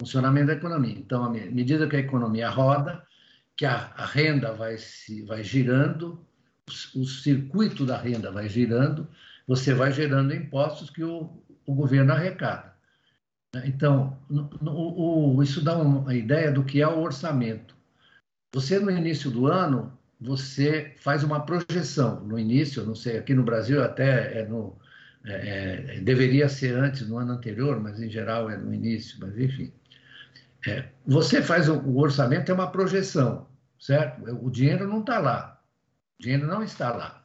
Funcionamento 0.00 0.48
da 0.48 0.54
economia. 0.54 0.98
Então, 0.98 1.24
à 1.24 1.30
medida 1.30 1.88
que 1.88 1.96
a 1.96 2.00
economia 2.00 2.48
roda, 2.48 3.06
que 3.56 3.66
a, 3.66 3.92
a 3.96 4.06
renda 4.06 4.52
vai, 4.52 4.78
se, 4.78 5.22
vai 5.22 5.42
girando, 5.42 6.26
o 6.94 7.04
circuito 7.04 7.84
da 7.84 7.96
renda 7.96 8.30
vai 8.30 8.48
girando, 8.48 9.08
você 9.46 9.74
vai 9.74 9.92
gerando 9.92 10.34
impostos 10.34 10.90
que 10.90 11.02
o, 11.02 11.42
o 11.66 11.74
governo 11.74 12.12
arrecada. 12.12 12.72
Então, 13.64 14.18
no, 14.30 14.48
no, 14.60 15.34
o, 15.36 15.42
isso 15.42 15.62
dá 15.62 15.76
uma 15.76 16.14
ideia 16.14 16.50
do 16.50 16.64
que 16.64 16.80
é 16.80 16.88
o 16.88 17.00
orçamento. 17.00 17.76
Você, 18.54 18.78
no 18.78 18.90
início 18.90 19.30
do 19.30 19.46
ano, 19.46 19.96
você 20.22 20.94
faz 20.98 21.24
uma 21.24 21.44
projeção. 21.44 22.20
No 22.20 22.38
início, 22.38 22.84
não 22.84 22.94
sei, 22.94 23.18
aqui 23.18 23.34
no 23.34 23.42
Brasil 23.42 23.82
até 23.82 24.40
é 24.40 24.46
no, 24.46 24.78
é, 25.24 25.96
é, 25.96 26.00
deveria 26.00 26.48
ser 26.48 26.74
antes, 26.76 27.08
no 27.08 27.18
ano 27.18 27.32
anterior, 27.32 27.80
mas 27.80 28.00
em 28.00 28.08
geral 28.08 28.48
é 28.50 28.56
no 28.56 28.72
início, 28.72 29.18
mas 29.20 29.36
enfim. 29.36 29.72
É, 30.66 30.86
você 31.04 31.42
faz 31.42 31.68
o, 31.68 31.74
o 31.78 31.98
orçamento, 31.98 32.50
é 32.50 32.54
uma 32.54 32.70
projeção, 32.70 33.48
certo? 33.78 34.22
O 34.44 34.50
dinheiro 34.50 34.86
não 34.86 35.00
está 35.00 35.18
lá. 35.18 35.60
O 36.18 36.22
dinheiro 36.22 36.46
não 36.46 36.62
está 36.62 36.92
lá. 36.92 37.24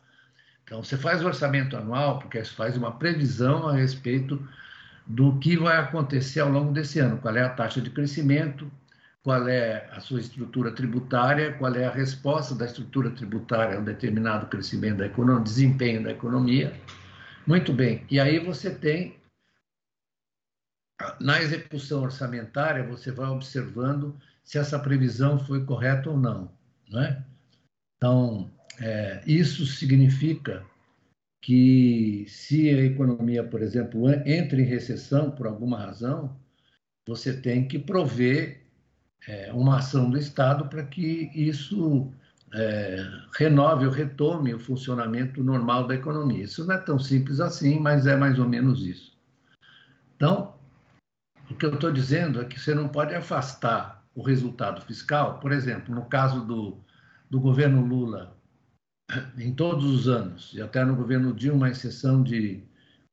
Então, 0.64 0.84
você 0.84 0.98
faz 0.98 1.24
o 1.24 1.28
orçamento 1.28 1.78
anual, 1.78 2.20
porque 2.20 2.44
você 2.44 2.54
faz 2.54 2.76
uma 2.76 2.98
previsão 2.98 3.68
a 3.70 3.74
respeito 3.74 4.46
do 5.06 5.40
que 5.40 5.56
vai 5.56 5.78
acontecer 5.78 6.42
ao 6.42 6.50
longo 6.50 6.74
desse 6.74 7.00
ano, 7.00 7.20
qual 7.20 7.36
é 7.36 7.44
a 7.44 7.50
taxa 7.50 7.80
de 7.80 7.90
crescimento, 7.90 8.70
qual 9.28 9.46
é 9.50 9.90
a 9.92 10.00
sua 10.00 10.22
estrutura 10.22 10.72
tributária, 10.72 11.52
qual 11.58 11.76
é 11.76 11.84
a 11.84 11.92
resposta 11.92 12.56
da 12.56 12.66
estrutura 12.66 13.10
tributária 13.10 13.76
a 13.76 13.82
um 13.82 13.84
determinado 13.84 14.46
crescimento 14.46 15.00
da 15.00 15.08
economia, 15.08 15.44
desempenho 15.44 16.02
da 16.02 16.12
economia. 16.12 16.74
Muito 17.46 17.74
bem. 17.74 18.06
E 18.10 18.22
aí 18.22 18.40
você 18.40 18.74
tem, 18.74 19.20
na 21.20 21.42
execução 21.42 22.04
orçamentária, 22.04 22.88
você 22.88 23.12
vai 23.12 23.28
observando 23.28 24.18
se 24.46 24.58
essa 24.58 24.80
previsão 24.80 25.38
foi 25.38 25.66
correta 25.66 26.10
ou 26.10 26.18
não. 26.18 26.50
não 26.90 27.02
é? 27.02 27.22
Então, 27.98 28.50
é, 28.80 29.22
isso 29.28 29.66
significa 29.66 30.66
que 31.42 32.26
se 32.30 32.70
a 32.70 32.82
economia, 32.82 33.44
por 33.44 33.62
exemplo, 33.62 34.10
entra 34.26 34.62
em 34.62 34.64
recessão 34.64 35.32
por 35.32 35.48
alguma 35.48 35.78
razão, 35.78 36.34
você 37.06 37.36
tem 37.36 37.68
que 37.68 37.78
prover 37.78 38.67
é, 39.28 39.52
uma 39.54 39.78
ação 39.78 40.10
do 40.10 40.18
Estado 40.18 40.68
para 40.68 40.84
que 40.84 41.32
isso 41.34 42.12
é, 42.54 43.06
renove 43.38 43.86
ou 43.86 43.92
retome 43.92 44.54
o 44.54 44.60
funcionamento 44.60 45.44
normal 45.44 45.88
da 45.88 45.96
economia. 45.96 46.44
Isso 46.44 46.66
não 46.66 46.76
é 46.76 46.78
tão 46.78 47.00
simples 47.00 47.40
assim, 47.40 47.80
mas 47.80 48.08
é 48.08 48.16
mais 48.16 48.40
ou 48.40 48.48
menos 48.48 48.86
isso. 48.86 49.18
Então, 50.16 50.56
o 51.50 51.56
que 51.56 51.66
eu 51.66 51.74
estou 51.74 51.92
dizendo 51.92 52.42
é 52.42 52.46
que 52.46 52.60
você 52.60 52.74
não 52.74 52.88
pode 52.88 53.14
afastar 53.16 54.04
o 54.16 54.22
resultado 54.22 54.82
fiscal, 54.82 55.40
por 55.40 55.52
exemplo, 55.52 55.94
no 55.94 56.06
caso 56.06 56.42
do, 56.42 56.78
do 57.30 57.40
governo 57.40 57.86
Lula 57.86 58.36
em 59.38 59.54
todos 59.54 59.86
os 59.86 60.08
anos, 60.08 60.54
e 60.54 60.62
até 60.62 60.84
no 60.84 60.96
governo 60.96 61.34
Dilma, 61.34 61.70
exceção 61.70 62.24
de 62.24 62.64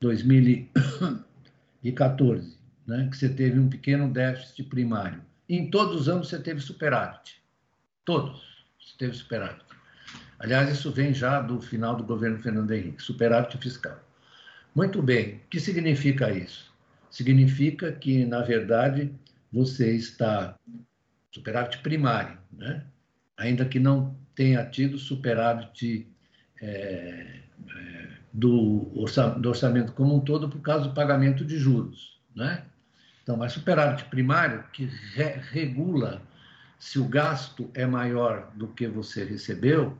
2014, 0.00 2.58
né, 2.86 3.08
que 3.10 3.16
você 3.16 3.28
teve 3.28 3.60
um 3.60 3.68
pequeno 3.68 4.12
déficit 4.12 4.64
primário. 4.64 5.22
Em 5.48 5.70
todos 5.70 6.02
os 6.02 6.08
anos 6.08 6.28
você 6.28 6.38
teve 6.38 6.60
superávit. 6.60 7.42
Todos 8.04 8.64
você 8.78 8.94
teve 8.98 9.14
superávit. 9.14 9.64
Aliás, 10.38 10.70
isso 10.70 10.90
vem 10.90 11.14
já 11.14 11.40
do 11.40 11.60
final 11.60 11.96
do 11.96 12.04
governo 12.04 12.42
Fernando 12.42 12.70
Henrique, 12.70 13.02
superávit 13.02 13.56
fiscal. 13.58 13.98
Muito 14.74 15.00
bem, 15.00 15.36
o 15.36 15.48
que 15.48 15.60
significa 15.60 16.32
isso? 16.32 16.72
Significa 17.10 17.92
que, 17.92 18.26
na 18.26 18.42
verdade, 18.42 19.14
você 19.52 19.94
está 19.94 20.58
superávit 21.30 21.78
primário, 21.78 22.38
né? 22.52 22.84
ainda 23.36 23.64
que 23.64 23.78
não 23.78 24.16
tenha 24.34 24.64
tido 24.64 24.98
superávit 24.98 26.08
é, 26.60 27.40
é, 27.76 28.08
do, 28.32 28.92
orçamento 29.44 29.92
como 29.92 30.16
um 30.16 30.20
todo 30.20 30.48
por 30.48 30.60
causa 30.60 30.88
do 30.88 30.94
pagamento 30.94 31.44
de 31.44 31.56
juros. 31.56 32.20
Né? 32.34 32.64
Então, 33.24 33.38
mas 33.38 33.52
superávit 33.52 34.04
primário 34.04 34.62
que 34.70 34.84
re, 34.84 35.40
regula 35.50 36.20
se 36.78 36.98
o 36.98 37.08
gasto 37.08 37.70
é 37.72 37.86
maior 37.86 38.50
do 38.54 38.68
que 38.68 38.86
você 38.86 39.24
recebeu, 39.24 39.96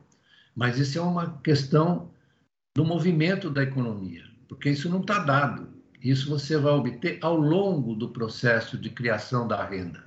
mas 0.55 0.77
isso 0.77 0.99
é 0.99 1.01
uma 1.01 1.39
questão 1.43 2.11
do 2.75 2.85
movimento 2.85 3.49
da 3.49 3.63
economia, 3.63 4.23
porque 4.47 4.69
isso 4.69 4.87
não 4.89 5.01
está 5.01 5.19
dado. 5.19 5.67
Isso 5.99 6.29
você 6.29 6.55
vai 6.55 6.73
obter 6.73 7.17
ao 7.23 7.35
longo 7.35 7.95
do 7.95 8.09
processo 8.09 8.77
de 8.77 8.91
criação 8.91 9.47
da 9.47 9.65
renda. 9.65 10.03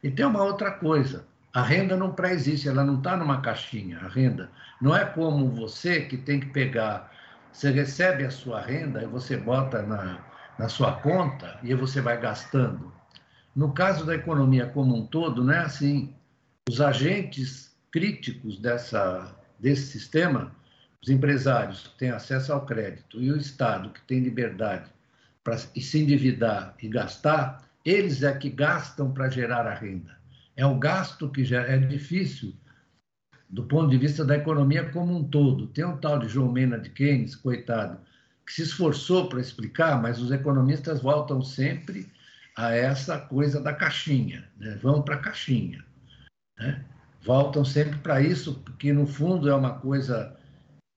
E 0.00 0.08
tem 0.08 0.24
uma 0.24 0.44
outra 0.44 0.70
coisa: 0.70 1.26
a 1.52 1.60
renda 1.60 1.96
não 1.96 2.12
pré-existe, 2.12 2.68
ela 2.68 2.84
não 2.84 2.98
está 2.98 3.16
numa 3.16 3.40
caixinha. 3.40 3.98
A 3.98 4.06
renda 4.06 4.48
não 4.80 4.94
é 4.94 5.04
como 5.04 5.50
você 5.50 6.02
que 6.02 6.16
tem 6.16 6.38
que 6.38 6.50
pegar, 6.50 7.12
você 7.50 7.72
recebe 7.72 8.24
a 8.24 8.30
sua 8.30 8.60
renda 8.60 9.02
e 9.02 9.06
você 9.06 9.36
bota 9.36 9.82
na, 9.82 10.20
na 10.58 10.68
sua 10.68 10.92
conta 10.92 11.58
e 11.62 11.74
você 11.74 12.00
vai 12.00 12.20
gastando. 12.20 12.92
No 13.54 13.72
caso 13.72 14.04
da 14.04 14.14
economia 14.14 14.66
como 14.66 14.96
um 14.96 15.06
todo, 15.06 15.44
não 15.44 15.52
é 15.52 15.58
assim. 15.58 16.14
Os 16.68 16.80
agentes 16.80 17.76
críticos 17.90 18.58
dessa, 18.58 19.36
desse 19.58 19.86
sistema, 19.86 20.52
os 21.02 21.10
empresários 21.10 21.86
que 21.88 21.98
têm 21.98 22.10
acesso 22.10 22.52
ao 22.52 22.64
crédito 22.64 23.20
e 23.20 23.30
o 23.30 23.36
Estado 23.36 23.90
que 23.90 24.00
tem 24.02 24.20
liberdade 24.20 24.90
para 25.42 25.58
se 25.58 26.00
endividar 26.00 26.74
e 26.82 26.88
gastar, 26.88 27.62
eles 27.84 28.22
é 28.22 28.32
que 28.32 28.48
gastam 28.48 29.12
para 29.12 29.28
gerar 29.28 29.66
a 29.66 29.74
renda 29.74 30.14
é 30.56 30.64
o 30.64 30.78
gasto 30.78 31.28
que 31.28 31.44
já 31.44 31.62
é 31.62 31.78
difícil 31.78 32.54
do 33.48 33.64
ponto 33.64 33.90
de 33.90 33.98
vista 33.98 34.24
da 34.24 34.36
economia 34.36 34.88
como 34.90 35.16
um 35.16 35.24
todo. 35.24 35.66
Tem 35.68 35.84
um 35.84 35.96
tal 35.96 36.18
de 36.18 36.28
João 36.28 36.50
Mena 36.50 36.78
de 36.78 36.90
Keynes, 36.90 37.36
coitado, 37.36 37.98
que 38.46 38.52
se 38.52 38.62
esforçou 38.62 39.28
para 39.28 39.40
explicar, 39.40 40.00
mas 40.00 40.20
os 40.20 40.30
economistas 40.30 41.00
voltam 41.00 41.42
sempre 41.42 42.06
a 42.56 42.72
essa 42.72 43.18
coisa 43.18 43.60
da 43.60 43.72
caixinha, 43.72 44.44
né? 44.58 44.78
vão 44.82 45.02
para 45.02 45.16
a 45.16 45.20
caixinha. 45.20 45.84
Né? 46.58 46.84
Voltam 47.22 47.64
sempre 47.64 47.98
para 47.98 48.20
isso, 48.20 48.54
porque 48.64 48.92
no 48.92 49.06
fundo 49.06 49.48
é 49.48 49.54
uma 49.54 49.78
coisa 49.78 50.36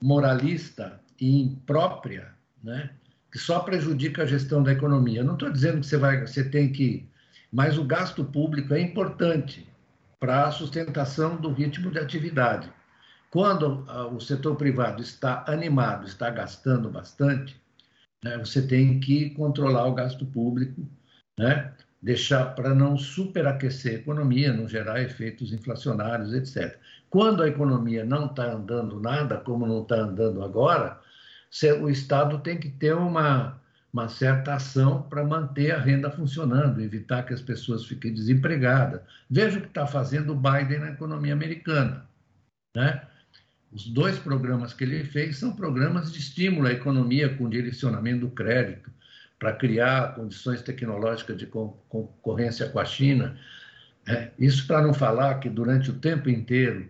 moralista 0.02 1.00
e 1.20 1.42
imprópria, 1.42 2.28
né? 2.64 2.92
que 3.32 3.40
só 3.40 3.60
prejudica 3.60 4.24
a 4.24 4.28
gestão 4.28 4.62
da 4.62 4.72
economia. 4.72 5.22
Eu 5.22 5.26
não 5.26 5.34
estou 5.34 5.52
dizendo 5.52 5.80
que 5.80 5.88
você, 5.88 5.98
vai, 5.98 6.22
você 6.22 6.44
tem 6.44 6.72
que 6.72 7.08
mas 7.52 7.78
o 7.78 7.84
gasto 7.84 8.24
público 8.26 8.74
é 8.74 8.82
importante 8.82 9.68
para 10.20 10.48
a 10.48 10.52
sustentação 10.52 11.38
do 11.38 11.52
ritmo 11.52 11.92
de 11.92 12.00
atividade. 12.00 12.72
Quando 13.30 13.86
ah, 13.88 14.08
o 14.08 14.20
setor 14.20 14.56
privado 14.56 15.02
está 15.02 15.44
animado, 15.48 16.08
está 16.08 16.30
gastando 16.30 16.90
bastante, 16.90 17.60
né, 18.24 18.38
você 18.38 18.66
tem 18.66 19.00
que 19.00 19.32
controlar 19.32 19.86
o 19.86 19.94
gasto 19.94 20.26
público, 20.26 20.88
né, 21.38 21.74
deixar 22.02 22.56
para 22.56 22.74
não 22.74 22.98
superaquecer 22.98 23.94
a 23.94 24.00
economia, 24.00 24.54
não 24.54 24.68
gerar 24.68 25.02
efeitos 25.02 25.52
inflacionários, 25.52 26.34
etc. 26.34 26.80
Quando 27.10 27.44
a 27.44 27.48
economia 27.48 28.06
não 28.06 28.26
está 28.28 28.52
andando 28.52 29.00
nada, 29.00 29.38
como 29.38 29.66
não 29.66 29.82
está 29.82 29.96
andando 29.96 30.44
agora, 30.44 31.00
o 31.82 31.90
Estado 31.90 32.40
tem 32.40 32.60
que 32.60 32.70
ter 32.70 32.94
uma, 32.94 33.60
uma 33.92 34.08
certa 34.10 34.56
ação 34.56 35.04
para 35.04 35.24
manter 35.24 35.72
a 35.72 35.80
renda 35.80 36.12
funcionando, 36.12 36.82
evitar 36.82 37.24
que 37.24 37.34
as 37.34 37.42
pessoas 37.42 37.86
fiquem 37.86 38.14
desempregadas. 38.14 39.02
Veja 39.30 39.58
o 39.58 39.62
que 39.62 39.68
está 39.68 39.88
fazendo 39.88 40.34
o 40.34 40.36
Biden 40.36 40.80
na 40.80 40.92
economia 40.92 41.34
americana. 41.34 42.06
Né? 42.76 43.02
Os 43.78 43.86
dois 43.86 44.18
programas 44.18 44.74
que 44.74 44.84
ele 44.84 45.04
fez 45.04 45.38
são 45.38 45.56
programas 45.56 46.12
de 46.12 46.18
estímulo 46.18 46.66
à 46.66 46.72
economia 46.72 47.30
com 47.30 47.48
direcionamento 47.48 48.22
do 48.22 48.32
crédito, 48.32 48.90
para 49.38 49.54
criar 49.54 50.16
condições 50.16 50.64
tecnológicas 50.64 51.38
de 51.38 51.46
concorrência 51.46 52.68
com 52.70 52.80
a 52.80 52.86
China. 52.86 53.40
É, 54.08 54.32
isso 54.40 54.66
para 54.66 54.82
não 54.82 54.96
falar 54.96 55.36
que 55.36 55.48
durante 55.48 55.92
o 55.92 56.00
tempo 56.00 56.28
inteiro 56.28 56.90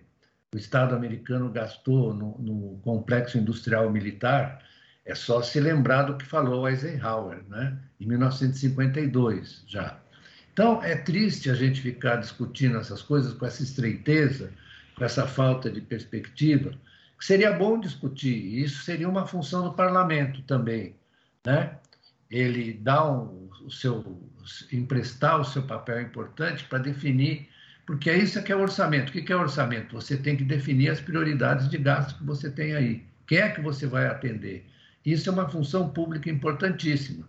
o 0.53 0.57
Estado 0.57 0.95
americano 0.95 1.51
gastou 1.51 2.13
no, 2.13 2.37
no, 2.39 2.79
complexo 2.81 3.37
industrial 3.37 3.91
militar, 3.91 4.63
é 5.03 5.13
só 5.13 5.41
se 5.41 5.59
lembrar 5.59 6.03
do 6.03 6.15
que 6.15 6.23
falou 6.23 6.69
Eisenhower, 6.69 7.43
né? 7.49 7.77
em 7.99 8.07
1952 8.07 9.65
já. 9.67 9.99
Então, 10.53 10.81
é 10.81 10.95
triste 10.95 11.49
a 11.49 11.53
gente 11.53 11.81
ficar 11.81 12.15
discutindo 12.15 12.77
essas 12.77 13.01
coisas 13.01 13.33
com 13.33 13.45
essa 13.45 13.61
estreiteza, 13.61 14.53
essa 14.99 15.27
falta 15.27 15.69
de 15.69 15.81
perspectiva, 15.81 16.71
que 17.17 17.25
seria 17.25 17.51
bom 17.51 17.79
discutir, 17.79 18.61
isso 18.63 18.83
seria 18.83 19.07
uma 19.07 19.25
função 19.25 19.63
do 19.63 19.73
parlamento 19.73 20.41
também, 20.43 20.95
né? 21.45 21.77
Ele 22.29 22.73
dá 22.73 23.09
um, 23.09 23.49
o 23.63 23.71
seu, 23.71 24.21
emprestar 24.71 25.39
o 25.39 25.45
seu 25.45 25.63
papel 25.63 26.01
importante 26.01 26.65
para 26.65 26.79
definir 26.79 27.47
porque 27.87 28.09
é 28.09 28.17
isso 28.17 28.43
que 28.43 28.51
é 28.51 28.55
orçamento. 28.55 29.09
O 29.09 29.11
que 29.13 29.31
é 29.31 29.35
orçamento? 29.35 29.95
Você 29.95 30.17
tem 30.17 30.35
que 30.35 30.43
definir 30.43 30.89
as 30.89 30.99
prioridades 30.99 31.69
de 31.69 31.77
gasto 31.77 32.17
que 32.17 32.25
você 32.25 32.51
tem 32.51 32.75
aí. 32.75 33.05
Quem 33.25 33.37
é 33.37 33.49
que 33.49 33.61
você 33.61 33.87
vai 33.87 34.07
atender? 34.07 34.67
Isso 35.05 35.29
é 35.29 35.31
uma 35.31 35.49
função 35.49 35.89
pública 35.89 36.29
importantíssima, 36.29 37.25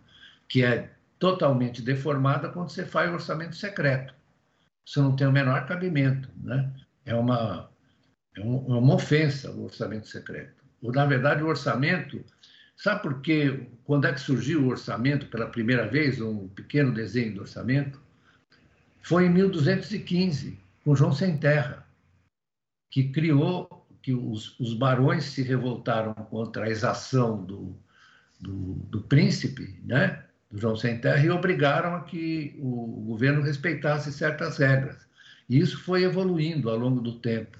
que 0.48 0.64
é 0.64 0.90
totalmente 1.16 1.80
deformada 1.80 2.48
quando 2.48 2.70
você 2.70 2.84
faz 2.84 3.08
orçamento 3.08 3.54
secreto. 3.54 4.12
Isso 4.84 5.00
não 5.00 5.14
tem 5.14 5.28
o 5.28 5.32
menor 5.32 5.64
cabimento. 5.64 6.28
Né? 6.42 6.68
É, 7.08 7.14
uma, 7.14 7.70
é, 8.36 8.40
é 8.40 8.44
uma 8.44 8.94
ofensa 8.94 9.50
o 9.50 9.64
orçamento 9.64 10.08
secreto. 10.08 10.64
Ou, 10.82 10.92
na 10.92 11.06
verdade, 11.06 11.42
o 11.42 11.48
orçamento. 11.48 12.24
Sabe 12.76 13.02
por 13.02 13.20
quê? 13.20 13.66
Quando 13.84 14.06
é 14.06 14.12
que 14.12 14.20
surgiu 14.20 14.62
o 14.62 14.68
orçamento 14.68 15.26
pela 15.26 15.46
primeira 15.46 15.88
vez, 15.88 16.20
um 16.20 16.48
pequeno 16.48 16.92
desenho 16.92 17.34
do 17.34 17.40
orçamento? 17.40 18.00
foi 19.08 19.24
em 19.24 19.30
1215, 19.30 20.58
com 20.84 20.94
João 20.94 21.14
Sem 21.14 21.38
Terra, 21.38 21.86
que 22.90 23.08
criou, 23.08 23.86
que 24.02 24.12
os, 24.12 24.60
os 24.60 24.74
barões 24.74 25.24
se 25.24 25.42
revoltaram 25.42 26.12
contra 26.12 26.66
a 26.66 26.68
exação 26.68 27.42
do, 27.42 27.74
do, 28.38 28.74
do 28.74 29.00
príncipe, 29.00 29.80
né? 29.82 30.24
do 30.50 30.58
João 30.58 30.76
Sem 30.76 31.00
Terra, 31.00 31.24
e 31.24 31.30
obrigaram 31.30 31.94
a 31.94 32.02
que 32.02 32.54
o 32.58 33.02
governo 33.06 33.40
respeitasse 33.40 34.12
certas 34.12 34.58
regras. 34.58 35.07
E 35.48 35.58
isso 35.58 35.78
foi 35.80 36.04
evoluindo 36.04 36.68
ao 36.68 36.76
longo 36.76 37.00
do 37.00 37.18
tempo, 37.18 37.56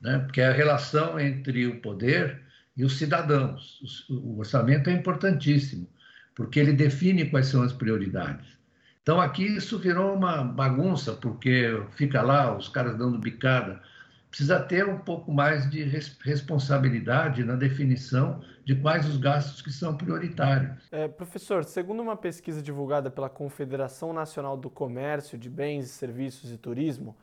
né? 0.00 0.18
porque 0.18 0.42
a 0.42 0.52
relação 0.52 1.18
entre 1.18 1.66
o 1.66 1.80
poder 1.80 2.42
e 2.76 2.84
os 2.84 2.98
cidadãos. 2.98 4.06
O 4.10 4.38
orçamento 4.38 4.90
é 4.90 4.92
importantíssimo, 4.92 5.88
porque 6.34 6.58
ele 6.58 6.72
define 6.72 7.30
quais 7.30 7.46
são 7.46 7.62
as 7.62 7.72
prioridades. 7.72 8.46
Então 9.02 9.20
aqui 9.20 9.44
isso 9.44 9.78
virou 9.78 10.14
uma 10.14 10.44
bagunça, 10.44 11.12
porque 11.12 11.82
fica 11.96 12.22
lá 12.22 12.56
os 12.56 12.68
caras 12.68 12.96
dando 12.96 13.18
bicada. 13.18 13.80
Precisa 14.28 14.60
ter 14.60 14.88
um 14.88 14.98
pouco 14.98 15.30
mais 15.30 15.68
de 15.68 15.82
responsabilidade 15.82 17.44
na 17.44 17.54
definição 17.54 18.40
de 18.64 18.74
quais 18.76 19.06
os 19.06 19.18
gastos 19.18 19.60
que 19.60 19.70
são 19.70 19.96
prioritários. 19.96 20.88
É, 20.90 21.06
professor, 21.06 21.64
segundo 21.64 22.00
uma 22.00 22.16
pesquisa 22.16 22.62
divulgada 22.62 23.10
pela 23.10 23.28
Confederação 23.28 24.12
Nacional 24.12 24.56
do 24.56 24.70
Comércio 24.70 25.36
de 25.36 25.50
Bens, 25.50 25.90
Serviços 25.90 26.50
e 26.50 26.56
Turismo, 26.56 27.14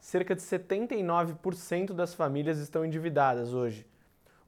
cerca 0.00 0.34
de 0.34 0.42
79% 0.42 1.92
das 1.92 2.14
famílias 2.14 2.58
estão 2.58 2.84
endividadas 2.84 3.52
hoje. 3.52 3.86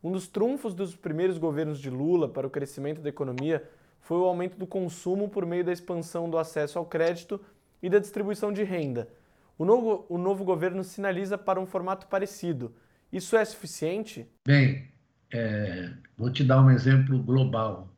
Um 0.02 0.10
dos 0.10 0.26
trunfos 0.26 0.74
dos 0.74 0.96
primeiros 0.96 1.38
governos 1.38 1.78
de 1.78 1.90
Lula 1.90 2.28
para 2.28 2.46
o 2.46 2.50
crescimento 2.50 3.00
da 3.00 3.08
economia 3.08 3.62
foi 4.00 4.18
o 4.18 4.24
aumento 4.24 4.56
do 4.58 4.66
consumo 4.66 5.28
por 5.28 5.46
meio 5.46 5.64
da 5.64 5.72
expansão 5.72 6.28
do 6.28 6.38
acesso 6.38 6.78
ao 6.78 6.86
crédito 6.86 7.40
e 7.80 7.88
da 7.88 7.98
distribuição 7.98 8.52
de 8.52 8.64
renda. 8.64 9.08
O 9.56 9.64
novo, 9.64 10.04
o 10.08 10.18
novo 10.18 10.44
governo 10.44 10.82
sinaliza 10.82 11.38
para 11.38 11.60
um 11.60 11.66
formato 11.66 12.08
parecido. 12.08 12.74
Isso 13.12 13.36
é 13.36 13.44
suficiente? 13.44 14.26
Bem, 14.44 14.88
é, 15.32 15.92
vou 16.16 16.30
te 16.30 16.42
dar 16.42 16.60
um 16.60 16.70
exemplo 16.70 17.22
global. 17.22 17.88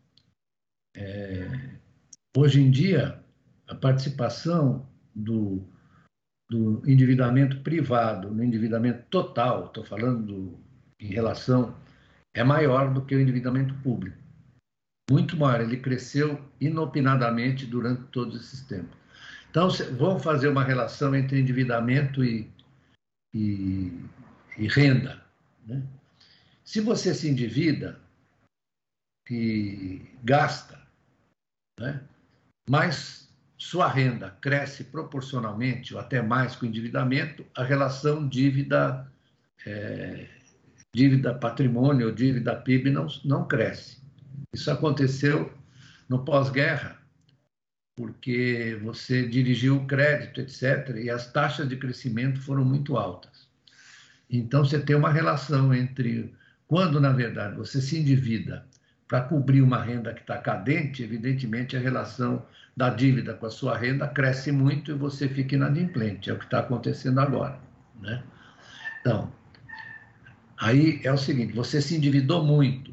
É, 0.94 1.48
hoje 2.36 2.60
em 2.60 2.70
dia, 2.70 3.18
a 3.66 3.74
participação 3.74 4.86
do, 5.14 5.66
do 6.54 6.82
endividamento 6.88 7.60
privado 7.62 8.30
no 8.30 8.44
endividamento 8.44 9.02
total, 9.10 9.66
estou 9.66 9.84
falando 9.84 10.24
do, 10.24 10.58
em 11.00 11.08
relação, 11.08 11.74
é 12.32 12.44
maior 12.44 12.94
do 12.94 13.04
que 13.04 13.16
o 13.16 13.20
endividamento 13.20 13.74
público 13.82 14.16
muito 15.10 15.36
maior. 15.36 15.60
Ele 15.60 15.78
cresceu 15.78 16.40
inopinadamente 16.60 17.66
durante 17.66 18.04
todos 18.04 18.40
esses 18.40 18.62
tempos. 18.62 18.96
Então, 19.50 19.68
vamos 19.98 20.22
fazer 20.22 20.48
uma 20.48 20.64
relação 20.64 21.14
entre 21.14 21.40
endividamento 21.40 22.24
e, 22.24 22.50
e, 23.34 23.92
e 24.56 24.68
renda. 24.68 25.22
Né? 25.66 25.82
Se 26.64 26.80
você 26.80 27.14
se 27.14 27.28
endivida 27.28 28.00
e 29.28 30.02
gasta, 30.22 30.80
né? 31.78 32.02
mas 32.68 33.23
sua 33.64 33.88
renda 33.88 34.36
cresce 34.42 34.84
proporcionalmente 34.84 35.94
ou 35.94 36.00
até 36.00 36.20
mais 36.20 36.54
com 36.54 36.66
o 36.66 36.68
endividamento, 36.68 37.46
a 37.56 37.64
relação 37.64 38.28
dívida, 38.28 39.10
é, 39.64 40.26
dívida 40.94 41.34
patrimônio 41.34 42.08
ou 42.08 42.12
dívida 42.12 42.54
PIB 42.54 42.90
não, 42.90 43.06
não 43.24 43.48
cresce. 43.48 43.96
Isso 44.52 44.70
aconteceu 44.70 45.50
no 46.10 46.26
pós-guerra, 46.26 46.98
porque 47.96 48.78
você 48.82 49.26
dirigiu 49.26 49.78
o 49.78 49.86
crédito, 49.86 50.42
etc., 50.42 50.96
e 51.02 51.08
as 51.08 51.32
taxas 51.32 51.66
de 51.66 51.78
crescimento 51.78 52.42
foram 52.42 52.66
muito 52.66 52.98
altas. 52.98 53.48
Então, 54.28 54.62
você 54.62 54.78
tem 54.78 54.94
uma 54.94 55.10
relação 55.10 55.72
entre 55.72 56.34
quando, 56.66 57.00
na 57.00 57.12
verdade, 57.12 57.56
você 57.56 57.80
se 57.80 57.98
endivida 57.98 58.66
para 59.08 59.22
cobrir 59.22 59.62
uma 59.62 59.82
renda 59.82 60.12
que 60.12 60.20
está 60.20 60.36
cadente, 60.36 61.02
evidentemente 61.02 61.76
a 61.76 61.80
relação 61.80 62.44
da 62.76 62.90
dívida 62.90 63.34
com 63.34 63.46
a 63.46 63.50
sua 63.50 63.76
renda 63.76 64.08
cresce 64.08 64.50
muito 64.50 64.90
e 64.90 64.94
você 64.94 65.28
fica 65.28 65.54
inadimplente. 65.54 66.30
É 66.30 66.32
o 66.32 66.38
que 66.38 66.44
está 66.44 66.60
acontecendo 66.60 67.20
agora. 67.20 67.58
Né? 68.00 68.22
Então, 69.00 69.32
aí 70.58 71.00
é 71.04 71.12
o 71.12 71.18
seguinte: 71.18 71.54
você 71.54 71.80
se 71.80 71.96
endividou 71.96 72.44
muito, 72.44 72.92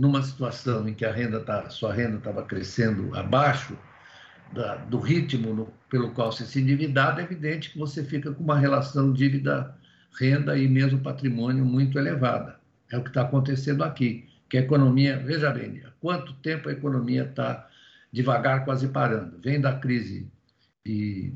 numa 0.00 0.22
situação 0.22 0.88
em 0.88 0.94
que 0.94 1.04
a 1.04 1.12
renda 1.12 1.40
tá, 1.40 1.68
sua 1.70 1.92
renda 1.92 2.16
estava 2.16 2.42
crescendo 2.42 3.14
abaixo 3.16 3.76
da, 4.52 4.76
do 4.76 4.98
ritmo 4.98 5.54
no, 5.54 5.72
pelo 5.90 6.10
qual 6.12 6.32
você 6.32 6.44
se 6.44 6.60
endividava, 6.60 7.20
é 7.20 7.24
evidente 7.24 7.70
que 7.70 7.78
você 7.78 8.04
fica 8.04 8.32
com 8.32 8.42
uma 8.42 8.58
relação 8.58 9.12
dívida-renda 9.12 10.56
e 10.56 10.68
mesmo 10.68 11.00
patrimônio 11.00 11.64
muito 11.64 11.98
elevada. 11.98 12.58
É 12.90 12.96
o 12.96 13.02
que 13.02 13.08
está 13.08 13.22
acontecendo 13.22 13.82
aqui, 13.82 14.28
que 14.48 14.56
a 14.56 14.60
economia, 14.60 15.18
veja 15.18 15.50
bem, 15.50 15.82
há 15.84 15.90
quanto 16.00 16.32
tempo 16.34 16.68
a 16.68 16.72
economia 16.72 17.24
está 17.24 17.68
devagar, 18.14 18.64
quase 18.64 18.86
parando. 18.88 19.40
Vem 19.40 19.60
da 19.60 19.76
crise 19.76 20.30
de 20.86 21.32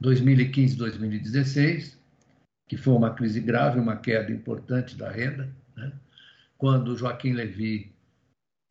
2015, 0.00 0.76
2016, 0.76 1.96
que 2.68 2.76
foi 2.76 2.94
uma 2.94 3.14
crise 3.14 3.40
grave, 3.40 3.78
uma 3.78 3.96
queda 3.96 4.32
importante 4.32 4.96
da 4.96 5.08
renda, 5.08 5.48
né? 5.76 5.92
quando 6.58 6.96
Joaquim 6.96 7.34
Levy 7.34 7.94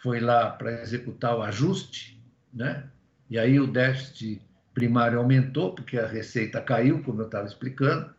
foi 0.02 0.20
lá 0.20 0.50
para 0.50 0.82
executar 0.82 1.38
o 1.38 1.42
ajuste, 1.42 2.22
né? 2.54 2.90
e 3.30 3.40
aí 3.40 3.58
o 3.62 3.66
déficit 3.66 4.42
primário 4.74 5.20
aumentou, 5.20 5.74
porque 5.74 5.98
a 5.98 6.06
receita 6.06 6.62
caiu, 6.62 7.02
como 7.02 7.22
eu 7.22 7.28
estava 7.28 7.48
explicando, 7.48 8.14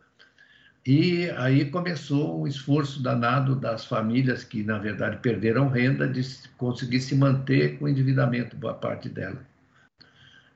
e 0.85 1.29
aí 1.31 1.69
começou 1.69 2.41
um 2.41 2.47
esforço 2.47 3.01
danado 3.01 3.55
das 3.55 3.85
famílias 3.85 4.43
que, 4.43 4.63
na 4.63 4.77
verdade, 4.77 5.17
perderam 5.17 5.69
renda 5.69 6.07
de 6.07 6.21
conseguir 6.57 7.01
se 7.01 7.15
manter 7.15 7.77
com 7.77 7.87
endividamento, 7.87 8.55
boa 8.55 8.73
parte 8.73 9.09
dela. 9.09 9.45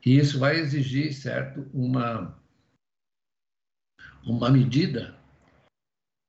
E 0.05 0.17
isso 0.17 0.39
vai 0.39 0.59
exigir, 0.59 1.13
certo, 1.13 1.65
uma, 1.73 2.35
uma 4.25 4.49
medida 4.49 5.15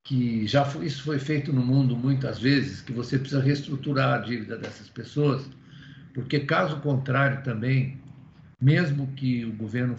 que 0.07 0.47
já 0.47 0.65
foi, 0.65 0.87
isso 0.87 1.03
foi 1.03 1.19
feito 1.19 1.53
no 1.53 1.65
mundo 1.65 1.97
muitas 1.97 2.39
vezes, 2.39 2.83
que 2.83 2.93
você 2.93 3.19
precisa 3.19 3.41
reestruturar 3.41 4.15
a 4.15 4.19
dívida 4.19 4.59
dessas 4.59 4.89
pessoas, 4.91 5.49
porque 6.13 6.41
caso 6.41 6.81
contrário 6.81 7.43
também 7.43 7.99
mesmo 8.61 9.09
que 9.15 9.45
o 9.45 9.53
governo 9.53 9.97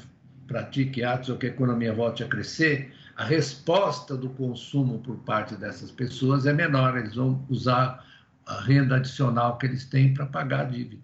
pratique 0.47 1.03
atos 1.03 1.29
ou 1.29 1.37
que 1.37 1.45
a 1.45 1.49
economia 1.49 1.93
volte 1.93 2.23
a 2.23 2.27
crescer, 2.27 2.91
a 3.15 3.23
resposta 3.23 4.17
do 4.17 4.29
consumo 4.29 4.99
por 4.99 5.17
parte 5.19 5.55
dessas 5.55 5.91
pessoas 5.91 6.45
é 6.45 6.53
menor, 6.53 6.97
eles 6.97 7.15
vão 7.15 7.45
usar 7.49 8.05
a 8.45 8.61
renda 8.61 8.97
adicional 8.97 9.57
que 9.57 9.65
eles 9.65 9.85
têm 9.85 10.13
para 10.13 10.25
pagar 10.25 10.61
a 10.61 10.65
dívida. 10.65 11.01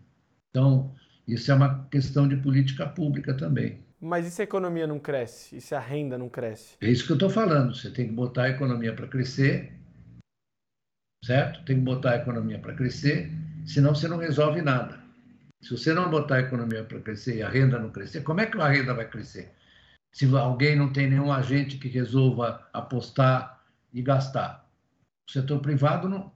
Então, 0.50 0.93
isso 1.28 1.52
é 1.52 1.56
uma 1.56 1.88
questão 1.89 2.28
de 2.28 2.36
política 2.36 2.86
pública 2.86 3.34
também. 3.34 3.80
Mas 4.00 4.28
e 4.28 4.32
se 4.32 4.41
a 4.41 4.43
economia 4.43 4.86
não 4.86 5.00
cresce? 5.00 5.56
E 5.56 5.62
se 5.62 5.74
a 5.74 5.80
renda 5.80 6.17
não 6.17 6.28
cresce? 6.28 6.76
É 6.82 6.89
isso 6.89 7.06
que 7.06 7.12
eu 7.12 7.15
estou 7.15 7.30
falando. 7.30 7.74
Você 7.74 7.89
tem 7.89 8.08
que 8.08 8.13
botar 8.13 8.43
a 8.43 8.50
economia 8.50 8.93
para 8.93 9.08
crescer, 9.08 9.71
certo? 11.24 11.63
Tem 11.63 11.78
que 11.78 11.84
botar 11.84 12.12
a 12.12 12.15
economia 12.17 12.60
para 12.60 12.74
crescer, 12.74 13.32
senão 13.65 13.95
você 13.95 14.08
não 14.08 14.17
resolve 14.17 14.62
nada. 14.62 15.00
Se 15.62 15.69
você 15.69 15.93
não 15.93 16.10
botar 16.10 16.38
a 16.38 16.41
economia 16.41 16.84
para 16.84 17.00
crescer 17.00 17.38
e 17.38 17.43
a 17.43 17.50
renda 17.50 17.78
não 17.80 17.91
crescer, 17.91 18.21
como 18.21 18.41
é 18.41 18.47
que 18.47 18.60
a 18.60 18.67
renda 18.67 18.93
vai 18.93 19.08
crescer? 19.08 19.54
Se 20.12 20.26
alguém 20.36 20.76
não 20.76 20.91
tem 20.91 21.10
nenhum 21.10 21.32
agente 21.32 21.78
que 21.78 21.88
resolva 21.88 22.67
apostar 22.74 23.63
e 23.93 24.02
gastar. 24.02 24.67
O 25.28 25.32
setor 25.32 25.60
privado 25.60 26.10
não, 26.10 26.32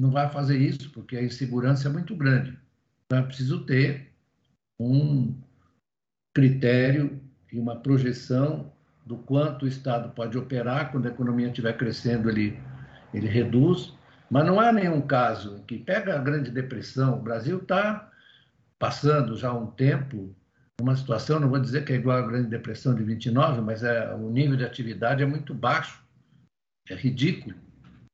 não 0.00 0.10
vai 0.10 0.28
fazer 0.30 0.58
isso, 0.58 0.90
porque 0.90 1.16
a 1.16 1.22
insegurança 1.22 1.88
é 1.88 1.92
muito 1.92 2.14
grande. 2.14 2.58
Então 3.06 3.18
é 3.18 3.22
preciso 3.22 3.64
ter 3.64 4.12
um 4.78 5.34
critério 6.34 7.20
e 7.52 7.58
uma 7.58 7.76
projeção 7.76 8.72
do 9.06 9.16
quanto 9.16 9.64
o 9.64 9.68
Estado 9.68 10.10
pode 10.10 10.36
operar 10.36 10.90
quando 10.90 11.06
a 11.06 11.10
economia 11.10 11.48
estiver 11.48 11.76
crescendo, 11.76 12.28
ele, 12.28 12.58
ele 13.12 13.28
reduz. 13.28 13.92
Mas 14.30 14.46
não 14.46 14.58
há 14.58 14.72
nenhum 14.72 15.00
caso 15.02 15.62
que 15.66 15.78
pega 15.78 16.14
a 16.14 16.18
Grande 16.18 16.50
Depressão. 16.50 17.18
O 17.18 17.22
Brasil 17.22 17.58
está 17.58 18.10
passando 18.78 19.36
já 19.36 19.52
um 19.52 19.66
tempo 19.66 20.34
uma 20.80 20.96
situação, 20.96 21.38
não 21.38 21.48
vou 21.48 21.60
dizer 21.60 21.84
que 21.84 21.92
é 21.92 21.96
igual 21.96 22.18
à 22.18 22.26
Grande 22.26 22.48
Depressão 22.48 22.94
de 22.94 23.02
29, 23.02 23.60
mas 23.60 23.82
é, 23.82 24.12
o 24.14 24.30
nível 24.30 24.56
de 24.56 24.64
atividade 24.64 25.22
é 25.22 25.26
muito 25.26 25.54
baixo, 25.54 26.02
é 26.88 26.94
ridículo. 26.94 27.54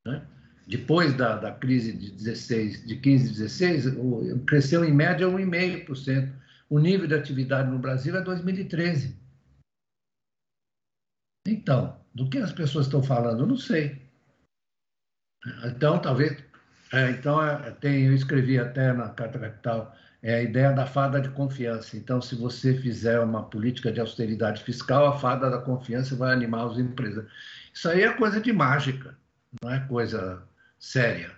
Né? 0.07 0.27
Depois 0.67 1.15
da, 1.15 1.37
da 1.37 1.53
crise 1.53 1.93
de 1.93 2.11
16, 2.13 2.87
de 2.87 2.97
15, 2.97 3.33
16, 3.33 3.85
cresceu 4.47 4.85
em 4.85 4.93
média 4.93 5.27
1,5%. 5.27 6.33
O 6.69 6.79
nível 6.79 7.09
de 7.09 7.15
atividade 7.15 7.69
no 7.69 7.79
Brasil 7.79 8.17
é 8.17 8.23
2013. 8.23 9.19
Então, 11.49 11.99
do 12.15 12.29
que 12.29 12.39
as 12.39 12.53
pessoas 12.53 12.87
estão 12.87 13.03
falando, 13.03 13.41
eu 13.41 13.47
não 13.47 13.57
sei. 13.57 14.01
Então, 15.65 16.01
talvez. 16.01 16.39
É, 16.93 17.11
então, 17.11 17.43
é, 17.43 17.71
tem, 17.73 18.07
eu 18.07 18.15
escrevi 18.15 18.59
até 18.59 18.93
na 18.93 19.09
Carta 19.09 19.39
Capital 19.39 19.97
é 20.23 20.35
a 20.35 20.43
ideia 20.43 20.73
da 20.73 20.87
fada 20.87 21.21
de 21.21 21.31
confiança. 21.31 21.97
Então, 21.97 22.21
se 22.21 22.35
você 22.35 22.75
fizer 22.75 23.21
uma 23.21 23.45
política 23.45 23.91
de 23.91 24.01
austeridade 24.01 24.63
fiscal, 24.63 25.07
a 25.07 25.19
fada 25.19 25.51
da 25.51 25.59
confiança 25.59 26.15
vai 26.15 26.33
animar 26.33 26.67
os 26.67 26.79
empresas. 26.79 27.25
Isso 27.73 27.89
aí 27.89 28.03
é 28.03 28.13
coisa 28.13 28.41
de 28.41 28.53
mágica, 28.53 29.17
não 29.63 29.71
é 29.71 29.81
coisa 29.81 30.43
séria. 30.79 31.31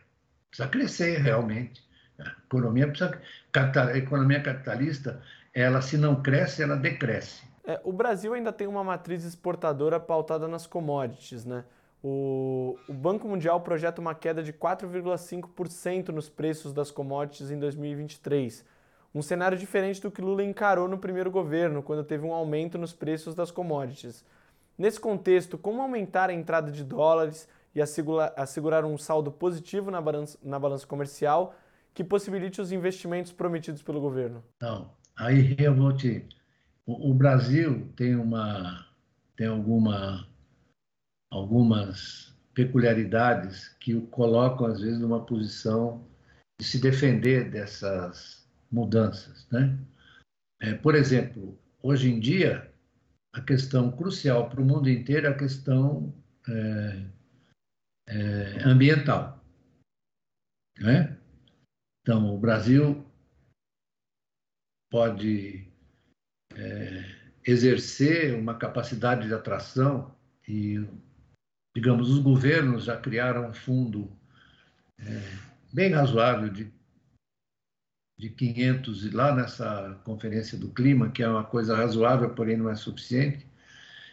Precisa 0.51 0.69
crescer 0.69 1.19
realmente. 1.19 1.83
A 2.19 2.29
economia 2.47 2.89
precisa, 2.89 3.19
a 3.55 3.97
economia 3.97 4.41
capitalista, 4.41 5.21
ela 5.55 5.81
se 5.81 5.97
não 5.97 6.23
cresce, 6.23 6.63
ela 6.63 6.77
decresce. 6.77 7.43
É, 7.65 7.81
o 7.85 7.93
Brasil 7.93 8.35
ainda 8.35 8.53
tem 8.53 8.67
uma 8.67 8.83
matriz 8.83 9.25
exportadora 9.25 10.01
pautada 10.01 10.49
nas 10.49 10.67
commodities, 10.67 11.45
né? 11.45 11.65
O, 12.03 12.77
o 12.89 12.93
Banco 12.93 13.29
Mundial 13.29 13.61
projeta 13.61 14.01
uma 14.01 14.15
queda 14.15 14.43
de 14.43 14.53
4,5% 14.53 16.09
nos 16.09 16.29
preços 16.29 16.73
das 16.73 16.91
commodities 16.91 17.51
em 17.51 17.59
2023. 17.59 18.65
Um 19.15 19.23
cenário 19.23 19.57
diferente 19.57 20.01
do 20.01 20.11
que 20.11 20.23
Lula 20.23 20.43
encarou 20.43 20.89
no 20.89 20.99
primeiro 20.99 21.31
governo, 21.31 21.83
quando 21.83 22.03
teve 22.03 22.27
um 22.27 22.33
aumento 22.33 22.79
nos 22.79 22.93
preços 22.93 23.35
das 23.35 23.51
commodities. 23.51 24.25
Nesse 24.77 24.99
contexto, 24.99 25.59
como 25.59 25.83
aumentar 25.83 26.31
a 26.31 26.33
entrada 26.33 26.73
de 26.73 26.83
dólares 26.83 27.49
e 27.75 27.81
assegurar 27.81 28.85
um 28.85 28.97
saldo 28.97 29.31
positivo 29.31 29.91
na 29.91 30.01
balança, 30.01 30.39
na 30.43 30.59
balança 30.59 30.87
comercial 30.87 31.55
que 31.95 32.03
possibilite 32.03 32.61
os 32.61 32.73
investimentos 32.73 33.33
prometidos 33.33 33.83
pelo 33.83 34.01
governo? 34.01 34.43
Não, 34.61 34.91
aí 35.17 35.55
eu 35.59 35.75
vou 35.75 35.95
te. 35.95 36.27
O, 36.87 37.15
Brasil 37.15 37.89
tem 37.95 38.17
uma 38.17 38.87
tem 39.37 39.47
alguma 39.47 40.27
algumas 41.33 42.37
peculiaridades 42.53 43.69
que 43.81 43.95
o 43.95 44.07
colocam 44.09 44.67
às 44.67 44.83
vezes 44.83 45.01
numa 45.01 45.25
posição 45.25 46.07
de 46.61 46.67
se 46.67 46.79
defender 46.79 47.51
dessas 47.51 48.47
mudanças, 48.71 49.49
né? 49.51 49.79
É, 50.61 50.75
por 50.75 50.95
exemplo, 50.95 51.59
hoje 51.83 52.11
em 52.11 52.21
dia 52.21 52.71
a 53.35 53.41
questão 53.41 53.91
crucial 53.91 54.51
para 54.51 54.61
o 54.61 54.65
mundo 54.65 54.91
inteiro 54.91 55.27
é 55.27 55.31
a 55.31 55.37
questão 55.37 56.15
é, 56.47 57.07
é, 58.09 58.63
ambiental. 58.65 59.43
Né? 60.79 61.19
Então, 62.03 62.35
o 62.35 62.39
Brasil 62.39 63.07
pode 64.91 65.67
é, 66.55 67.05
exercer 67.47 68.35
uma 68.35 68.59
capacidade 68.59 69.27
de 69.27 69.35
atração 69.35 70.15
e, 70.47 70.79
digamos, 71.75 72.11
os 72.11 72.19
governos 72.19 72.85
já 72.85 72.97
criaram 72.97 73.49
um 73.49 73.55
fundo 73.55 74.11
é, 74.99 75.23
bem 75.73 75.91
razoável 75.91 76.49
de, 76.49 76.73
de 78.19 78.29
500, 78.31 79.07
e 79.07 79.11
lá 79.11 79.35
nessa 79.35 80.01
conferência 80.05 80.59
do 80.59 80.69
clima, 80.69 81.11
que 81.11 81.23
é 81.23 81.29
uma 81.29 81.45
coisa 81.45 81.77
razoável, 81.77 82.31
porém 82.31 82.57
não 82.57 82.71
é 82.71 82.75
suficiente, 82.75 83.47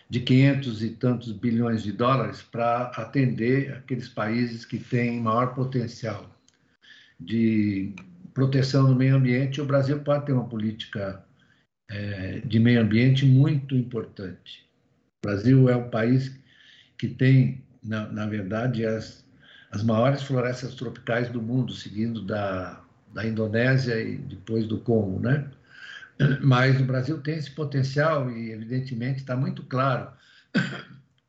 de 0.09 0.21
500 0.21 0.83
e 0.83 0.89
tantos 0.91 1.31
bilhões 1.31 1.83
de 1.83 1.91
dólares 1.91 2.41
para 2.41 2.85
atender 2.95 3.73
aqueles 3.73 4.09
países 4.09 4.65
que 4.65 4.79
têm 4.79 5.21
maior 5.21 5.53
potencial 5.53 6.35
de 7.19 7.93
proteção 8.33 8.87
do 8.87 8.95
meio 8.95 9.15
ambiente. 9.15 9.61
O 9.61 9.65
Brasil 9.65 9.99
pode 9.99 10.25
ter 10.25 10.31
uma 10.31 10.47
política 10.47 11.23
é, 11.89 12.39
de 12.39 12.59
meio 12.59 12.81
ambiente 12.81 13.25
muito 13.25 13.75
importante. 13.75 14.67
O 15.23 15.27
Brasil 15.27 15.69
é 15.69 15.75
um 15.75 15.89
país 15.89 16.39
que 16.99 17.07
tem, 17.07 17.63
na, 17.81 18.07
na 18.09 18.25
verdade, 18.27 18.85
as, 18.85 19.25
as 19.71 19.81
maiores 19.81 20.21
florestas 20.21 20.75
tropicais 20.75 21.29
do 21.29 21.41
mundo, 21.41 21.73
seguindo 21.73 22.21
da, 22.21 22.83
da 23.13 23.25
Indonésia 23.25 23.99
e 23.99 24.17
depois 24.17 24.67
do 24.67 24.79
Congo, 24.79 25.19
né? 25.19 25.49
Mas 26.43 26.79
o 26.79 26.83
Brasil 26.83 27.21
tem 27.21 27.37
esse 27.37 27.49
potencial 27.51 28.29
e, 28.29 28.51
evidentemente, 28.51 29.19
está 29.19 29.35
muito 29.37 29.63
claro 29.63 30.11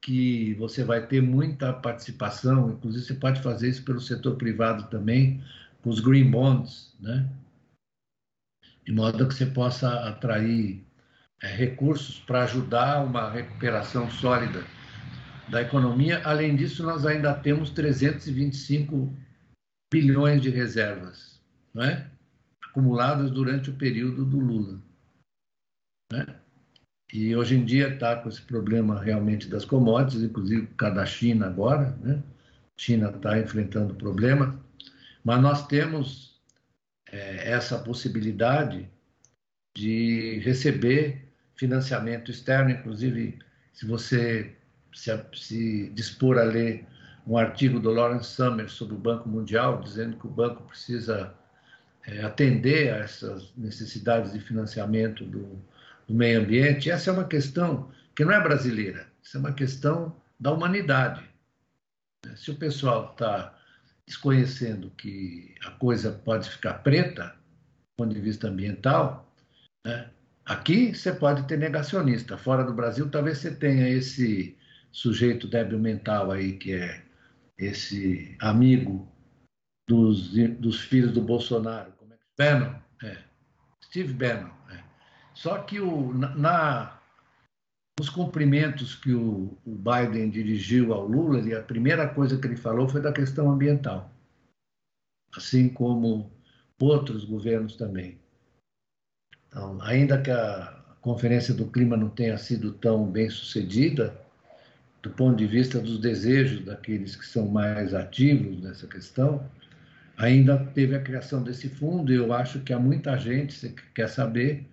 que 0.03 0.55
você 0.55 0.83
vai 0.83 1.07
ter 1.07 1.23
muita 1.23 1.73
participação, 1.73 2.73
inclusive 2.73 3.05
você 3.05 3.15
pode 3.15 3.41
fazer 3.41 3.69
isso 3.69 3.85
pelo 3.85 4.01
setor 4.01 4.35
privado 4.37 4.91
também, 4.91 5.41
com 5.83 5.91
os 5.91 6.01
green 6.01 6.29
bonds, 6.29 6.97
né? 6.99 7.29
de 8.85 8.93
modo 8.93 9.29
que 9.29 9.35
você 9.35 9.47
possa 9.47 10.09
atrair 10.09 10.85
é, 11.41 11.47
recursos 11.47 12.19
para 12.19 12.43
ajudar 12.43 13.05
uma 13.05 13.31
recuperação 13.31 14.11
sólida 14.11 14.65
da 15.51 15.63
economia. 15.63 16.23
Além 16.25 16.57
disso, 16.57 16.83
nós 16.83 17.05
ainda 17.05 17.35
temos 17.35 17.71
325 17.71 19.13
bilhões 19.93 20.41
de 20.41 20.51
reservas, 20.51 21.41
não 21.75 21.83
é? 21.83 22.09
acumuladas 22.71 23.31
durante 23.31 23.69
o 23.71 23.75
período 23.75 24.25
do 24.25 24.39
Lula. 24.39 24.81
Né? 26.13 26.27
E 27.13 27.35
hoje 27.35 27.57
em 27.57 27.65
dia 27.65 27.89
está 27.89 28.15
com 28.17 28.29
esse 28.29 28.41
problema 28.41 29.03
realmente 29.03 29.49
das 29.49 29.65
commodities, 29.65 30.23
inclusive 30.23 30.67
por 30.69 30.77
causa 30.77 30.95
da 30.95 31.07
China 31.07 31.47
agora. 31.47 31.97
Né? 32.01 32.23
China 32.79 33.11
está 33.11 33.39
enfrentando 33.39 33.95
problema, 33.95 34.59
mas 35.25 35.43
nós 35.43 35.67
temos 35.67 36.41
é, 37.11 37.51
essa 37.51 37.79
possibilidade 37.79 38.89
de 39.77 40.39
receber 40.45 41.29
financiamento 41.57 42.31
externo, 42.31 42.71
inclusive 42.71 43.39
se 43.73 43.85
você 43.85 44.57
se, 44.93 45.11
se 45.35 45.91
dispor 45.91 46.39
a 46.39 46.45
ler 46.45 46.87
um 47.27 47.37
artigo 47.37 47.79
do 47.79 47.91
Lawrence 47.91 48.31
Summers 48.31 48.73
sobre 48.73 48.95
o 48.95 48.99
Banco 48.99 49.29
Mundial, 49.29 49.81
dizendo 49.81 50.17
que 50.17 50.27
o 50.27 50.31
banco 50.31 50.63
precisa 50.65 51.35
é, 52.07 52.23
atender 52.23 52.93
a 52.93 52.99
essas 52.99 53.53
necessidades 53.57 54.33
de 54.33 54.41
financiamento 54.41 55.25
do, 55.25 55.63
do 56.09 56.15
meio 56.15 56.41
ambiente. 56.41 56.91
Essa 56.91 57.11
é 57.11 57.13
uma 57.13 57.25
questão 57.25 57.91
que 58.15 58.25
não 58.25 58.33
é 58.33 58.41
brasileira, 58.41 59.07
isso 59.23 59.37
é 59.37 59.41
uma 59.41 59.53
questão 59.53 60.17
da 60.39 60.51
humanidade. 60.53 61.23
Se 62.37 62.51
o 62.51 62.57
pessoal 62.57 63.13
está 63.13 63.57
desconhecendo 64.07 64.91
que 64.97 65.55
a 65.65 65.71
coisa 65.71 66.11
pode 66.11 66.51
ficar 66.51 66.75
preta, 66.75 67.29
do 67.29 68.05
ponto 68.05 68.15
de 68.15 68.21
vista 68.21 68.49
ambiental, 68.49 69.33
né? 69.87 70.11
aqui 70.45 70.95
você 70.95 71.13
pode 71.13 71.47
ter 71.47 71.59
negacionista. 71.59 72.37
Fora 72.37 72.65
do 72.65 72.75
Brasil, 72.75 73.09
talvez 73.09 73.39
você 73.39 73.55
tenha 73.55 73.89
esse 73.89 74.57
sujeito 74.93 75.47
débil 75.49 75.79
mental 75.79 76.31
aí, 76.31 76.57
que 76.57 76.73
é 76.73 77.03
esse 77.59 78.37
amigo 78.41 79.09
dos, 79.89 80.33
dos 80.59 80.81
filhos 80.81 81.13
do 81.13 81.21
Bolsonaro. 81.21 81.93
Como 81.93 82.13
é 82.13 82.17
que... 82.17 82.23
Bannon, 82.39 82.75
é. 83.03 83.19
Steve 83.85 84.13
Bannon. 84.13 84.51
É. 84.71 84.83
Só 85.35 85.59
que 85.59 85.81
o, 85.81 86.13
na, 86.15 87.01
nos 87.99 88.09
cumprimentos 88.09 88.95
que 88.95 89.13
o, 89.13 89.59
o 89.65 89.77
Biden 89.77 90.31
dirigiu 90.31 90.95
ao 90.95 91.07
Lula, 91.07 91.39
ele, 91.39 91.55
a 91.55 91.63
primeira 91.63 92.09
coisa 92.09 92.39
que 92.39 92.47
ele 92.47 92.57
falou 92.57 92.89
foi 92.89 93.03
da 93.03 93.13
questão 93.13 93.51
ambiental, 93.51 94.11
assim 95.37 95.69
como 95.69 96.31
outros 96.81 97.25
governos 97.25 97.77
também. 97.77 98.19
Então, 99.49 99.79
ainda 99.83 100.21
que 100.21 100.31
a 100.31 100.79
Conferência 101.01 101.53
do 101.53 101.67
Clima 101.67 101.97
não 101.97 102.09
tenha 102.09 102.39
sido 102.39 102.73
tão 102.73 103.11
bem 103.11 103.29
sucedida, 103.29 104.19
do 105.03 105.11
ponto 105.11 105.37
de 105.37 105.47
vista 105.47 105.81
dos 105.81 105.99
desejos 105.99 106.65
daqueles 106.65 107.17
que 107.17 107.25
são 107.25 107.49
mais 107.49 107.95
ativos 107.95 108.61
nessa 108.61 108.87
questão, 108.87 109.49
ainda 110.17 110.59
teve 110.75 110.95
a 110.95 111.03
criação 111.03 111.43
desse 111.43 111.69
fundo 111.69 112.13
e 112.13 112.17
eu 112.17 112.33
acho 112.33 112.61
que 112.61 112.73
há 112.73 112.79
muita 112.79 113.17
gente 113.17 113.71
que 113.71 113.83
quer 113.95 114.09
saber. 114.09 114.67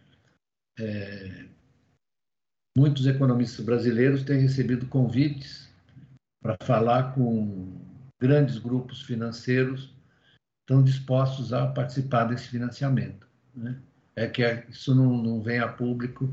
É, 0.79 1.45
muitos 2.77 3.07
economistas 3.07 3.65
brasileiros 3.65 4.23
têm 4.23 4.39
recebido 4.39 4.85
convites 4.87 5.67
para 6.43 6.55
falar 6.61 7.13
com 7.13 7.81
grandes 8.19 8.57
grupos 8.59 9.01
financeiros 9.01 9.95
estão 10.61 10.83
dispostos 10.83 11.53
a 11.53 11.65
participar 11.65 12.25
desse 12.25 12.49
financiamento. 12.49 13.27
Né? 13.55 13.79
É 14.15 14.27
que 14.27 14.43
isso 14.69 14.93
não, 14.93 15.17
não 15.17 15.41
vem 15.41 15.59
a 15.59 15.67
público, 15.67 16.29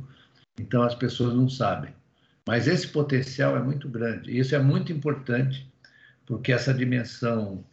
então 0.59 0.83
as 0.83 0.95
pessoas 0.95 1.35
não 1.35 1.49
sabem. 1.49 1.95
Mas 2.47 2.67
esse 2.69 2.89
potencial 2.89 3.57
é 3.57 3.63
muito 3.63 3.89
grande. 3.89 4.31
E 4.31 4.39
isso 4.39 4.55
é 4.55 4.59
muito 4.59 4.93
importante, 4.93 5.71
porque 6.27 6.53
essa 6.53 6.75
dimensão, 6.75 7.65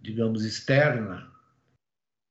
digamos, 0.00 0.44
externa 0.44 1.30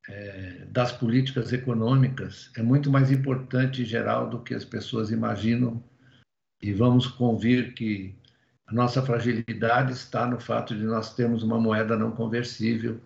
é, 0.07 0.65
das 0.69 0.91
políticas 0.91 1.51
econômicas 1.51 2.51
é 2.55 2.61
muito 2.61 2.91
mais 2.91 3.11
importante 3.11 3.81
em 3.81 3.85
geral 3.85 4.29
do 4.29 4.41
que 4.41 4.53
as 4.53 4.63
pessoas 4.63 5.09
imaginam. 5.09 5.83
E 6.61 6.73
vamos 6.73 7.07
convir 7.07 7.73
que 7.73 8.15
a 8.67 8.73
nossa 8.73 9.01
fragilidade 9.01 9.93
está 9.93 10.25
no 10.25 10.39
fato 10.39 10.75
de 10.75 10.83
nós 10.83 11.13
termos 11.13 11.43
uma 11.43 11.59
moeda 11.59 11.97
não 11.97 12.11
conversível 12.11 12.99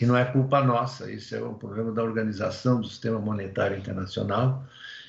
e 0.00 0.06
não 0.06 0.16
é 0.16 0.24
culpa 0.24 0.62
nossa, 0.62 1.10
isso 1.10 1.34
é 1.34 1.42
um 1.42 1.54
problema 1.54 1.92
da 1.92 2.02
organização 2.02 2.80
do 2.80 2.88
sistema 2.88 3.18
monetário 3.18 3.76
internacional, 3.76 4.64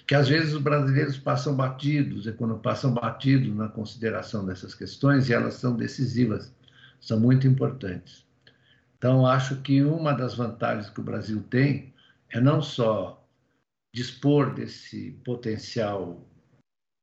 que 0.05 0.15
às 0.15 0.27
vezes 0.27 0.53
os 0.53 0.61
brasileiros 0.61 1.17
passam 1.17 1.55
batidos, 1.55 2.27
passam 2.61 2.93
batidos 2.93 3.55
na 3.55 3.67
consideração 3.67 4.45
dessas 4.45 4.75
questões 4.75 5.29
e 5.29 5.33
elas 5.33 5.55
são 5.55 5.75
decisivas, 5.75 6.53
são 6.99 7.19
muito 7.19 7.47
importantes. 7.47 8.25
Então, 8.97 9.25
acho 9.25 9.61
que 9.61 9.81
uma 9.81 10.13
das 10.13 10.35
vantagens 10.35 10.89
que 10.89 10.99
o 10.99 11.03
Brasil 11.03 11.43
tem 11.49 11.93
é 12.29 12.39
não 12.39 12.61
só 12.61 13.25
dispor 13.93 14.53
desse 14.53 15.11
potencial, 15.25 16.25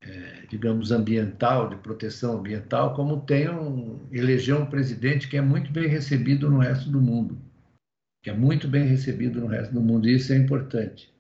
é, 0.02 0.46
digamos, 0.48 0.92
ambiental, 0.92 1.68
de 1.68 1.76
proteção 1.76 2.38
ambiental, 2.38 2.94
como 2.94 3.20
tem 3.22 3.48
um, 3.50 4.06
eleger 4.12 4.56
um 4.56 4.66
presidente 4.66 5.28
que 5.28 5.36
é 5.36 5.40
muito 5.40 5.72
bem 5.72 5.88
recebido 5.88 6.48
no 6.48 6.58
resto 6.58 6.88
do 6.88 7.00
mundo 7.00 7.38
que 8.22 8.30
é 8.30 8.34
muito 8.34 8.68
bem 8.68 8.84
recebido 8.84 9.40
no 9.40 9.46
resto 9.46 9.72
do 9.72 9.80
mundo, 9.80 10.08
e 10.08 10.16
isso 10.16 10.32
é 10.32 10.36
importante. 10.36 11.12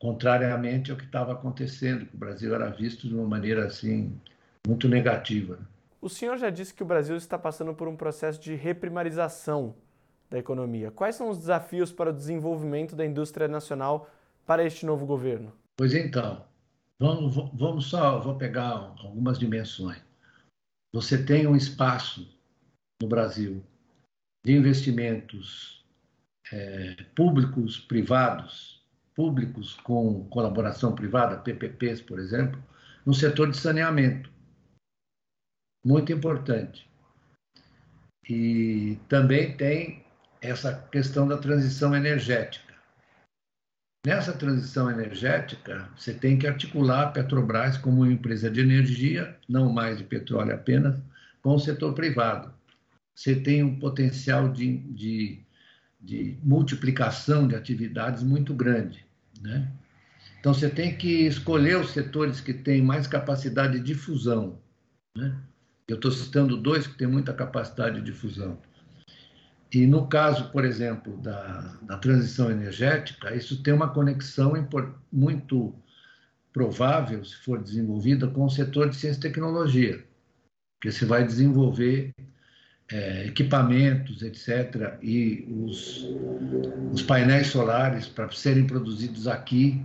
Contrariamente 0.00 0.90
ao 0.90 0.96
que 0.96 1.04
estava 1.04 1.32
acontecendo, 1.32 2.06
que 2.06 2.14
o 2.14 2.18
Brasil 2.18 2.54
era 2.54 2.70
visto 2.70 3.08
de 3.08 3.14
uma 3.14 3.26
maneira 3.26 3.66
assim 3.66 4.18
muito 4.66 4.88
negativa. 4.88 5.58
O 6.00 6.08
senhor 6.08 6.38
já 6.38 6.50
disse 6.50 6.72
que 6.72 6.82
o 6.82 6.86
Brasil 6.86 7.16
está 7.16 7.36
passando 7.36 7.74
por 7.74 7.88
um 7.88 7.96
processo 7.96 8.40
de 8.40 8.54
reprimarização 8.54 9.74
da 10.30 10.38
economia. 10.38 10.90
Quais 10.90 11.16
são 11.16 11.28
os 11.28 11.38
desafios 11.38 11.90
para 11.90 12.10
o 12.10 12.12
desenvolvimento 12.12 12.94
da 12.94 13.04
indústria 13.04 13.48
nacional 13.48 14.08
para 14.46 14.64
este 14.64 14.86
novo 14.86 15.06
governo? 15.06 15.52
Pois 15.76 15.94
então, 15.94 16.44
vamos, 17.00 17.34
vamos 17.54 17.86
só, 17.86 18.20
vou 18.20 18.36
pegar 18.36 18.94
algumas 19.02 19.38
dimensões. 19.38 20.02
Você 20.92 21.24
tem 21.24 21.46
um 21.46 21.56
espaço 21.56 22.28
no 23.02 23.08
Brasil 23.08 23.62
de 24.44 24.52
investimentos 24.52 25.84
é, 26.52 27.04
públicos 27.14 27.78
privados, 27.78 28.77
públicos 29.18 29.74
com 29.82 30.28
colaboração 30.28 30.94
privada, 30.94 31.38
PPPs, 31.38 32.00
por 32.00 32.20
exemplo, 32.20 32.62
no 33.04 33.12
setor 33.12 33.50
de 33.50 33.56
saneamento. 33.56 34.30
Muito 35.84 36.12
importante. 36.12 36.88
E 38.30 38.96
também 39.08 39.56
tem 39.56 40.04
essa 40.40 40.72
questão 40.92 41.26
da 41.26 41.36
transição 41.36 41.96
energética. 41.96 42.72
Nessa 44.06 44.32
transição 44.32 44.88
energética, 44.88 45.90
você 45.96 46.14
tem 46.14 46.38
que 46.38 46.46
articular 46.46 47.08
a 47.08 47.10
Petrobras 47.10 47.76
como 47.76 48.02
uma 48.02 48.12
empresa 48.12 48.48
de 48.48 48.60
energia, 48.60 49.36
não 49.48 49.72
mais 49.72 49.98
de 49.98 50.04
petróleo 50.04 50.54
apenas, 50.54 50.96
com 51.42 51.56
o 51.56 51.58
setor 51.58 51.92
privado. 51.92 52.54
Você 53.16 53.34
tem 53.34 53.64
um 53.64 53.80
potencial 53.80 54.48
de, 54.48 54.78
de 54.78 55.44
de 56.00 56.38
multiplicação 56.42 57.48
de 57.48 57.56
atividades 57.56 58.22
muito 58.22 58.54
grande. 58.54 59.04
Né? 59.40 59.70
Então, 60.40 60.54
você 60.54 60.68
tem 60.68 60.96
que 60.96 61.26
escolher 61.26 61.78
os 61.78 61.90
setores 61.90 62.40
que 62.40 62.52
têm 62.52 62.82
mais 62.82 63.06
capacidade 63.06 63.80
de 63.80 63.94
fusão. 63.94 64.58
Né? 65.16 65.36
Eu 65.86 65.96
estou 65.96 66.10
citando 66.10 66.56
dois 66.56 66.86
que 66.86 66.96
têm 66.96 67.08
muita 67.08 67.32
capacidade 67.32 68.00
de 68.00 68.12
fusão. 68.12 68.58
E 69.72 69.86
no 69.86 70.06
caso, 70.06 70.50
por 70.50 70.64
exemplo, 70.64 71.16
da, 71.18 71.78
da 71.82 71.98
transição 71.98 72.50
energética, 72.50 73.34
isso 73.34 73.62
tem 73.62 73.74
uma 73.74 73.88
conexão 73.88 74.52
muito 75.12 75.74
provável, 76.52 77.24
se 77.24 77.36
for 77.36 77.62
desenvolvida, 77.62 78.26
com 78.26 78.44
o 78.44 78.50
setor 78.50 78.88
de 78.88 78.96
ciência 78.96 79.18
e 79.18 79.22
tecnologia, 79.22 80.04
porque 80.74 80.90
você 80.90 81.04
vai 81.04 81.24
desenvolver 81.24 82.12
é, 82.90 83.26
equipamentos, 83.26 84.22
etc., 84.22 84.98
e 85.02 85.46
os, 85.50 86.06
os 86.92 87.02
painéis 87.02 87.48
solares 87.48 88.06
para 88.06 88.30
serem 88.32 88.66
produzidos 88.66 89.28
aqui, 89.28 89.84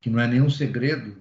que 0.00 0.08
não 0.08 0.20
é 0.20 0.26
nenhum 0.26 0.48
segredo, 0.48 1.16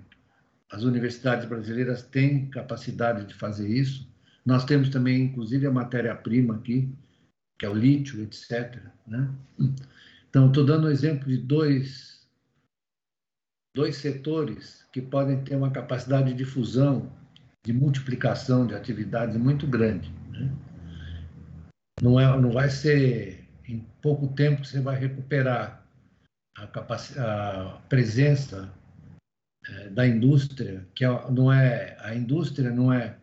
as 0.72 0.84
universidades 0.84 1.48
brasileiras 1.48 2.04
têm 2.04 2.50
capacidade 2.50 3.26
de 3.26 3.34
fazer 3.34 3.68
isso. 3.68 4.08
Nós 4.46 4.66
temos 4.66 4.90
também, 4.90 5.24
inclusive, 5.24 5.66
a 5.66 5.72
matéria-prima 5.72 6.56
aqui, 6.56 6.94
que 7.58 7.66
é 7.66 7.70
o 7.70 7.74
lítio, 7.74 8.22
etc. 8.22 8.82
Né? 9.06 9.30
Então, 10.30 10.48
estou 10.48 10.66
dando 10.66 10.88
um 10.88 10.92
exemplo 10.92 11.28
de 11.28 11.38
dois, 11.38 12.28
dois 13.76 13.98
setores 13.98 14.86
que 14.92 15.02
podem 15.02 15.44
ter 15.44 15.56
uma 15.56 15.72
capacidade 15.72 16.34
de 16.34 16.46
fusão, 16.46 17.12
de 17.66 17.74
multiplicação 17.74 18.68
de 18.68 18.76
atividades 18.76 19.36
muito 19.38 19.66
grande. 19.66 20.12
Né? 20.30 20.52
Não, 22.02 22.20
é, 22.20 22.40
não 22.40 22.52
vai 22.52 22.70
ser 22.70 23.48
em 23.68 23.86
pouco 24.02 24.28
tempo 24.28 24.62
que 24.62 24.68
você 24.68 24.80
vai 24.80 24.98
recuperar 24.98 25.86
a, 26.58 26.64
a 26.64 27.82
presença 27.90 28.72
é, 29.68 29.90
da 29.90 30.08
indústria, 30.08 30.88
que 30.96 31.04
é, 31.04 31.32
não 31.32 31.52
é 31.52 31.98
a 32.00 32.16
indústria 32.16 32.72
não 32.72 32.92
é 32.92 33.18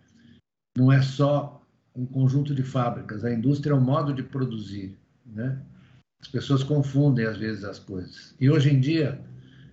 não 0.76 0.92
é 0.92 1.00
só 1.00 1.64
um 1.94 2.04
conjunto 2.04 2.54
de 2.54 2.62
fábricas, 2.62 3.24
a 3.24 3.32
indústria 3.32 3.72
é 3.72 3.76
um 3.76 3.80
modo 3.80 4.12
de 4.12 4.22
produzir, 4.22 4.98
né? 5.24 5.60
As 6.20 6.26
pessoas 6.26 6.64
confundem 6.64 7.26
às 7.26 7.36
vezes 7.36 7.64
as 7.64 7.78
coisas. 7.78 8.34
E 8.40 8.50
hoje 8.50 8.70
em 8.70 8.80
dia 8.80 9.20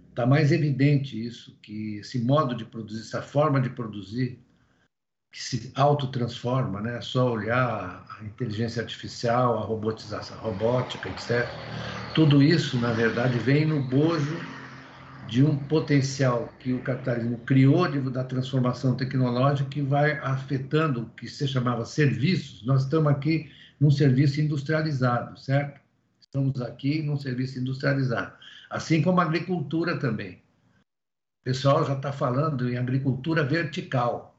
está 0.10 0.26
mais 0.26 0.52
evidente 0.52 1.20
isso, 1.26 1.58
que 1.62 1.96
esse 1.96 2.20
modo 2.20 2.54
de 2.54 2.66
produzir, 2.66 3.02
essa 3.02 3.22
forma 3.22 3.60
de 3.60 3.70
produzir, 3.70 4.40
que 5.32 5.42
se 5.42 5.72
autotransforma, 5.76 6.82
né? 6.82 6.98
É 6.98 7.02
só 7.02 7.32
olhar 7.32 8.06
a 8.20 8.24
inteligência 8.24 8.82
artificial, 8.82 9.58
a 9.58 9.62
robotização, 9.62 10.38
a 10.38 10.42
robótica, 10.42 11.08
etc. 11.10 11.48
Tudo 12.14 12.44
isso, 12.44 12.78
na 12.78 12.92
verdade, 12.92 13.40
vem 13.40 13.66
no 13.66 13.82
bojo 13.82 14.38
de 15.28 15.42
um 15.42 15.58
potencial 15.58 16.54
que 16.60 16.74
o 16.74 16.84
capitalismo 16.84 17.38
criou 17.46 17.88
de, 17.88 18.02
da 18.10 18.26
transformação 18.26 18.98
tecnológica 18.98 19.70
que 19.70 19.82
vai 19.82 20.18
afetando 20.18 21.04
o 21.04 21.10
que 21.12 21.30
se 21.30 21.48
chamava 21.48 21.86
serviços. 21.86 22.66
Nós 22.66 22.84
estamos 22.84 23.10
aqui 23.10 23.50
num 23.80 23.90
serviço 23.90 24.42
industrializado, 24.42 25.40
certo? 25.40 25.80
Estamos 26.20 26.62
aqui 26.62 27.02
num 27.02 27.16
serviço 27.16 27.58
industrializado. 27.58 28.34
Assim 28.70 29.02
como 29.02 29.22
a 29.22 29.24
agricultura 29.24 29.98
também. 29.98 30.42
O 31.42 31.44
pessoal 31.46 31.86
já 31.86 31.94
está 31.94 32.12
falando 32.12 32.70
em 32.70 32.78
agricultura 32.78 33.44
vertical 33.44 34.31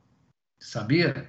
Sabia 0.63 1.29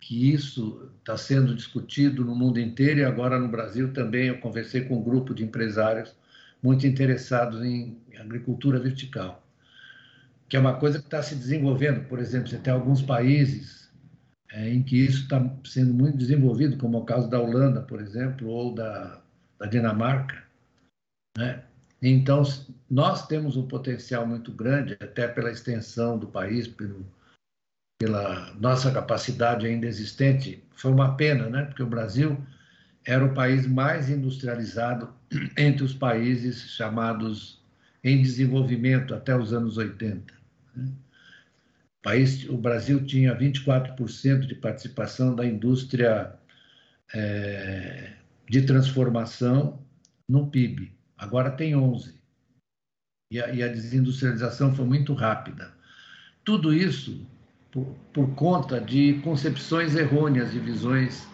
que 0.00 0.32
isso 0.32 0.92
está 1.00 1.16
sendo 1.16 1.56
discutido 1.56 2.24
no 2.24 2.36
mundo 2.36 2.60
inteiro 2.60 3.00
e 3.00 3.04
agora 3.04 3.36
no 3.36 3.48
Brasil 3.48 3.92
também. 3.92 4.28
Eu 4.28 4.38
conversei 4.38 4.82
com 4.82 4.96
um 4.96 5.02
grupo 5.02 5.34
de 5.34 5.42
empresários 5.42 6.14
muito 6.62 6.86
interessados 6.86 7.64
em 7.64 8.00
agricultura 8.16 8.78
vertical, 8.78 9.44
que 10.48 10.56
é 10.56 10.60
uma 10.60 10.78
coisa 10.78 11.00
que 11.00 11.06
está 11.06 11.20
se 11.20 11.34
desenvolvendo. 11.34 12.06
Por 12.08 12.20
exemplo, 12.20 12.48
você 12.48 12.58
tem 12.58 12.72
alguns 12.72 13.02
países 13.02 13.90
é, 14.52 14.68
em 14.72 14.84
que 14.84 14.96
isso 14.96 15.24
está 15.24 15.44
sendo 15.64 15.92
muito 15.92 16.16
desenvolvido, 16.16 16.78
como 16.78 16.96
é 16.96 17.00
o 17.00 17.04
caso 17.04 17.28
da 17.28 17.40
Holanda, 17.40 17.82
por 17.82 18.00
exemplo, 18.00 18.48
ou 18.48 18.72
da, 18.72 19.20
da 19.58 19.66
Dinamarca, 19.66 20.44
né? 21.36 21.64
Então, 22.00 22.44
nós 22.88 23.26
temos 23.26 23.56
um 23.56 23.66
potencial 23.66 24.24
muito 24.24 24.52
grande, 24.52 24.96
até 25.00 25.26
pela 25.26 25.50
extensão 25.50 26.16
do 26.16 26.28
país, 26.28 26.68
pelo, 26.68 27.04
pela 27.98 28.54
nossa 28.54 28.92
capacidade 28.92 29.66
ainda 29.66 29.86
existente. 29.86 30.62
Foi 30.76 30.92
uma 30.92 31.16
pena, 31.16 31.50
né? 31.50 31.64
porque 31.64 31.82
o 31.82 31.86
Brasil 31.86 32.38
era 33.04 33.24
o 33.24 33.34
país 33.34 33.66
mais 33.66 34.08
industrializado 34.08 35.12
entre 35.58 35.82
os 35.82 35.92
países 35.92 36.70
chamados 36.70 37.60
em 38.02 38.22
desenvolvimento 38.22 39.14
até 39.14 39.36
os 39.36 39.52
anos 39.52 39.76
80. 39.76 40.32
Né? 40.76 40.92
O, 41.98 42.02
país, 42.02 42.48
o 42.48 42.56
Brasil 42.56 43.04
tinha 43.04 43.36
24% 43.36 44.46
de 44.46 44.54
participação 44.54 45.34
da 45.34 45.44
indústria 45.44 46.32
é, 47.12 48.12
de 48.48 48.62
transformação 48.62 49.82
no 50.28 50.46
PIB. 50.46 50.92
Agora 51.16 51.50
tem 51.50 51.74
11. 51.74 52.16
E 53.32 53.42
a, 53.42 53.52
e 53.52 53.62
a 53.62 53.68
desindustrialização 53.68 54.72
foi 54.74 54.86
muito 54.86 55.12
rápida. 55.12 55.72
Tudo 56.44 56.72
isso 56.72 57.26
por, 57.78 57.96
por 58.12 58.34
conta 58.34 58.80
de 58.80 59.20
concepções 59.22 59.94
errôneas, 59.94 60.52
de 60.52 60.58
visões 60.58 61.26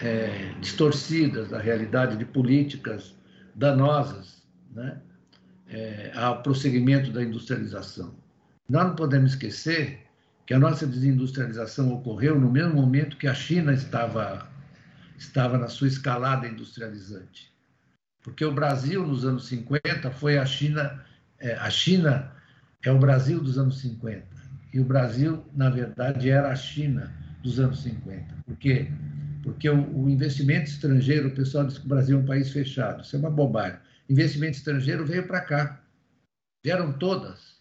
é, 0.00 0.52
distorcidas 0.60 1.50
da 1.50 1.58
realidade, 1.58 2.16
de 2.16 2.24
políticas 2.24 3.14
danosas 3.54 4.42
né, 4.70 5.00
é, 5.68 6.12
ao 6.14 6.42
prosseguimento 6.42 7.10
da 7.10 7.22
industrialização. 7.22 8.14
Nós 8.68 8.86
não 8.86 8.96
podemos 8.96 9.32
esquecer 9.32 10.00
que 10.46 10.54
a 10.54 10.58
nossa 10.58 10.86
desindustrialização 10.86 11.92
ocorreu 11.92 12.38
no 12.38 12.50
mesmo 12.50 12.74
momento 12.74 13.16
que 13.16 13.28
a 13.28 13.34
China 13.34 13.72
estava, 13.72 14.48
estava 15.18 15.58
na 15.58 15.68
sua 15.68 15.88
escalada 15.88 16.48
industrializante. 16.48 17.52
Porque 18.22 18.44
o 18.44 18.52
Brasil, 18.52 19.06
nos 19.06 19.24
anos 19.24 19.46
50, 19.46 20.10
foi 20.12 20.38
a 20.38 20.46
China, 20.46 21.04
é, 21.38 21.54
a 21.54 21.70
China 21.70 22.32
é 22.84 22.90
o 22.90 22.98
Brasil 22.98 23.40
dos 23.40 23.58
anos 23.58 23.80
50. 23.80 24.31
E 24.72 24.80
o 24.80 24.84
Brasil, 24.84 25.44
na 25.54 25.68
verdade, 25.68 26.30
era 26.30 26.50
a 26.50 26.56
China 26.56 27.12
dos 27.42 27.60
anos 27.60 27.82
50. 27.82 28.34
Por 28.46 28.56
quê? 28.56 28.88
Porque 29.42 29.68
o, 29.68 30.08
investimento 30.08 30.70
estrangeiro, 30.70 31.28
o 31.28 31.34
pessoal 31.34 31.66
diz 31.66 31.76
que 31.76 31.84
o 31.84 31.88
Brasil 31.88 32.18
é 32.18 32.22
um 32.22 32.26
país 32.26 32.50
fechado. 32.50 33.02
Isso 33.02 33.16
é 33.16 33.18
uma 33.18 33.30
bobagem. 33.30 33.78
Investimento 34.08 34.56
estrangeiro 34.56 35.04
veio 35.04 35.26
para 35.26 35.40
cá. 35.40 35.80
Vieram 36.64 36.92
todas 36.92 37.60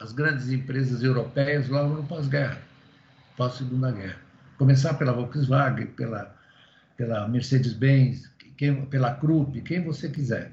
as 0.00 0.12
grandes 0.12 0.48
empresas 0.48 1.02
europeias 1.02 1.68
logo 1.68 1.94
no 1.94 2.06
pós-guerra, 2.06 2.60
pós-segunda 3.36 3.90
guerra. 3.90 4.20
Começar 4.56 4.94
pela 4.94 5.12
Volkswagen, 5.12 5.86
pela, 5.88 6.34
pela 6.96 7.26
Mercedes-Benz, 7.28 8.30
pela 8.90 9.14
Krupp, 9.14 9.60
quem 9.62 9.82
você 9.82 10.08
quiser. 10.08 10.52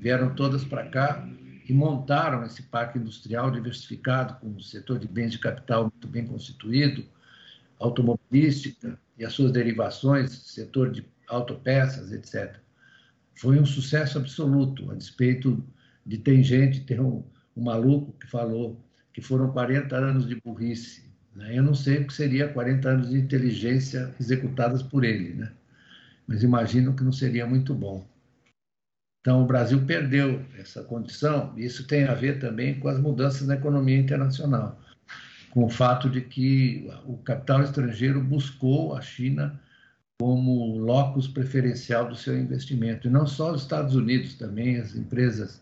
Vieram 0.00 0.34
todas 0.34 0.64
para 0.64 0.88
cá 0.88 1.26
e 1.68 1.72
montaram 1.72 2.44
esse 2.44 2.62
parque 2.62 2.98
industrial 2.98 3.50
diversificado, 3.50 4.34
com 4.34 4.54
o 4.54 4.62
setor 4.62 4.98
de 4.98 5.08
bens 5.08 5.32
de 5.32 5.38
capital 5.38 5.82
muito 5.82 6.06
bem 6.06 6.24
constituído, 6.24 7.04
automobilística 7.80 8.98
e 9.18 9.24
as 9.24 9.32
suas 9.32 9.50
derivações, 9.50 10.30
setor 10.30 10.92
de 10.92 11.04
autopeças, 11.26 12.12
etc. 12.12 12.56
Foi 13.34 13.58
um 13.58 13.66
sucesso 13.66 14.16
absoluto, 14.16 14.90
a 14.92 14.94
despeito 14.94 15.62
de 16.04 16.18
ter 16.18 16.40
gente, 16.44 16.84
ter 16.84 17.00
um, 17.00 17.24
um 17.56 17.64
maluco 17.64 18.12
que 18.12 18.28
falou 18.28 18.80
que 19.12 19.20
foram 19.20 19.50
40 19.50 19.96
anos 19.96 20.28
de 20.28 20.36
burrice. 20.36 21.10
Né? 21.34 21.58
Eu 21.58 21.64
não 21.64 21.74
sei 21.74 21.98
o 21.98 22.06
que 22.06 22.12
seria 22.12 22.48
40 22.48 22.88
anos 22.88 23.10
de 23.10 23.18
inteligência 23.18 24.14
executadas 24.20 24.82
por 24.82 25.04
ele, 25.04 25.34
né? 25.34 25.50
mas 26.26 26.44
imagino 26.44 26.94
que 26.94 27.02
não 27.02 27.12
seria 27.12 27.46
muito 27.46 27.74
bom. 27.74 28.06
Então, 29.26 29.42
o 29.42 29.44
Brasil 29.44 29.84
perdeu 29.84 30.40
essa 30.56 30.84
condição, 30.84 31.52
isso 31.56 31.84
tem 31.84 32.04
a 32.04 32.14
ver 32.14 32.38
também 32.38 32.78
com 32.78 32.86
as 32.86 32.96
mudanças 32.96 33.44
na 33.44 33.56
economia 33.56 33.98
internacional, 33.98 34.80
com 35.50 35.64
o 35.64 35.68
fato 35.68 36.08
de 36.08 36.20
que 36.20 36.88
o 37.04 37.16
capital 37.16 37.60
estrangeiro 37.60 38.20
buscou 38.20 38.94
a 38.94 39.00
China 39.00 39.60
como 40.20 40.78
locus 40.78 41.26
preferencial 41.26 42.08
do 42.08 42.14
seu 42.14 42.38
investimento, 42.38 43.08
e 43.08 43.10
não 43.10 43.26
só 43.26 43.50
os 43.50 43.62
Estados 43.62 43.96
Unidos, 43.96 44.36
também 44.36 44.76
as 44.76 44.94
empresas 44.94 45.60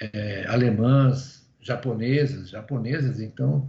é, 0.00 0.46
alemãs, 0.46 1.44
japonesas, 1.60 2.48
japonesas, 2.48 3.18
então, 3.18 3.68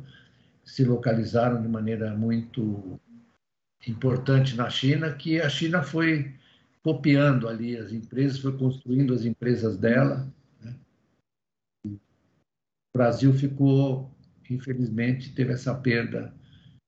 se 0.64 0.86
localizaram 0.86 1.64
de 1.64 1.68
maneira 1.68 2.14
muito 2.14 3.00
importante 3.88 4.56
na 4.56 4.70
China, 4.70 5.14
que 5.14 5.42
a 5.42 5.50
China 5.50 5.82
foi 5.82 6.32
copiando 6.86 7.50
ali 7.50 7.76
as 7.76 7.92
empresas, 7.92 8.38
foi 8.38 8.56
construindo 8.56 9.12
as 9.12 9.26
empresas 9.26 9.76
dela. 9.76 10.32
Né? 10.62 10.76
O 11.84 11.98
Brasil 12.96 13.34
ficou, 13.34 14.16
infelizmente, 14.48 15.34
teve 15.34 15.52
essa 15.52 15.74
perda 15.74 16.32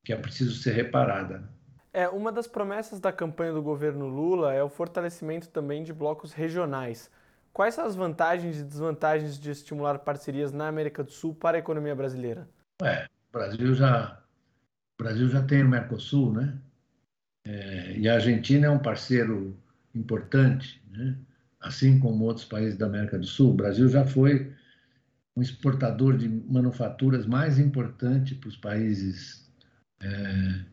que 0.06 0.14
é 0.14 0.16
preciso 0.16 0.56
ser 0.56 0.74
reparada. 0.74 1.50
É, 1.92 2.08
uma 2.08 2.32
das 2.32 2.46
promessas 2.46 3.00
da 3.00 3.12
campanha 3.12 3.54
do 3.54 3.64
governo 3.64 4.06
Lula 4.06 4.54
é 4.54 4.62
o 4.62 4.70
fortalecimento 4.70 5.50
também 5.50 5.84
de 5.84 5.92
blocos 5.92 6.32
regionais. 6.32 7.10
Quais 7.52 7.74
são 7.74 7.84
as 7.84 7.96
vantagens 7.96 8.60
e 8.60 8.64
desvantagens 8.64 9.40
de 9.40 9.50
estimular 9.50 9.98
parcerias 9.98 10.54
na 10.54 10.68
América 10.68 11.04
do 11.04 11.10
Sul 11.10 11.34
para 11.34 11.58
a 11.58 11.60
economia 11.60 11.96
brasileira? 11.96 12.48
É, 12.84 13.06
o 13.30 13.32
Brasil 13.32 13.74
já, 13.74 14.22
o 14.94 15.04
Brasil 15.04 15.28
já 15.28 15.42
tem 15.42 15.64
o 15.64 15.68
Mercosul, 15.68 16.34
né? 16.34 16.56
É, 17.48 17.98
e 17.98 18.08
a 18.08 18.14
Argentina 18.14 18.68
é 18.68 18.70
um 18.70 18.78
parceiro 18.78 19.58
importante, 19.98 20.82
né? 20.92 21.18
assim 21.60 22.00
como 22.00 22.26
outros 22.26 22.46
países 22.46 22.78
da 22.78 22.86
América 22.86 23.18
do 23.18 23.26
Sul. 23.26 23.52
O 23.52 23.56
Brasil 23.56 23.90
já 23.90 24.06
foi 24.06 24.54
um 25.36 25.42
exportador 25.42 26.18
de 26.18 26.28
manufaturas 26.28 27.26
mais 27.26 27.60
importante 27.60 28.36
para 28.36 28.50
os 28.50 28.58
países 28.58 29.52
é, 30.02 30.66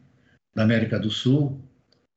da 0.55 0.63
América 0.63 0.99
do 0.99 1.11
Sul 1.11 1.61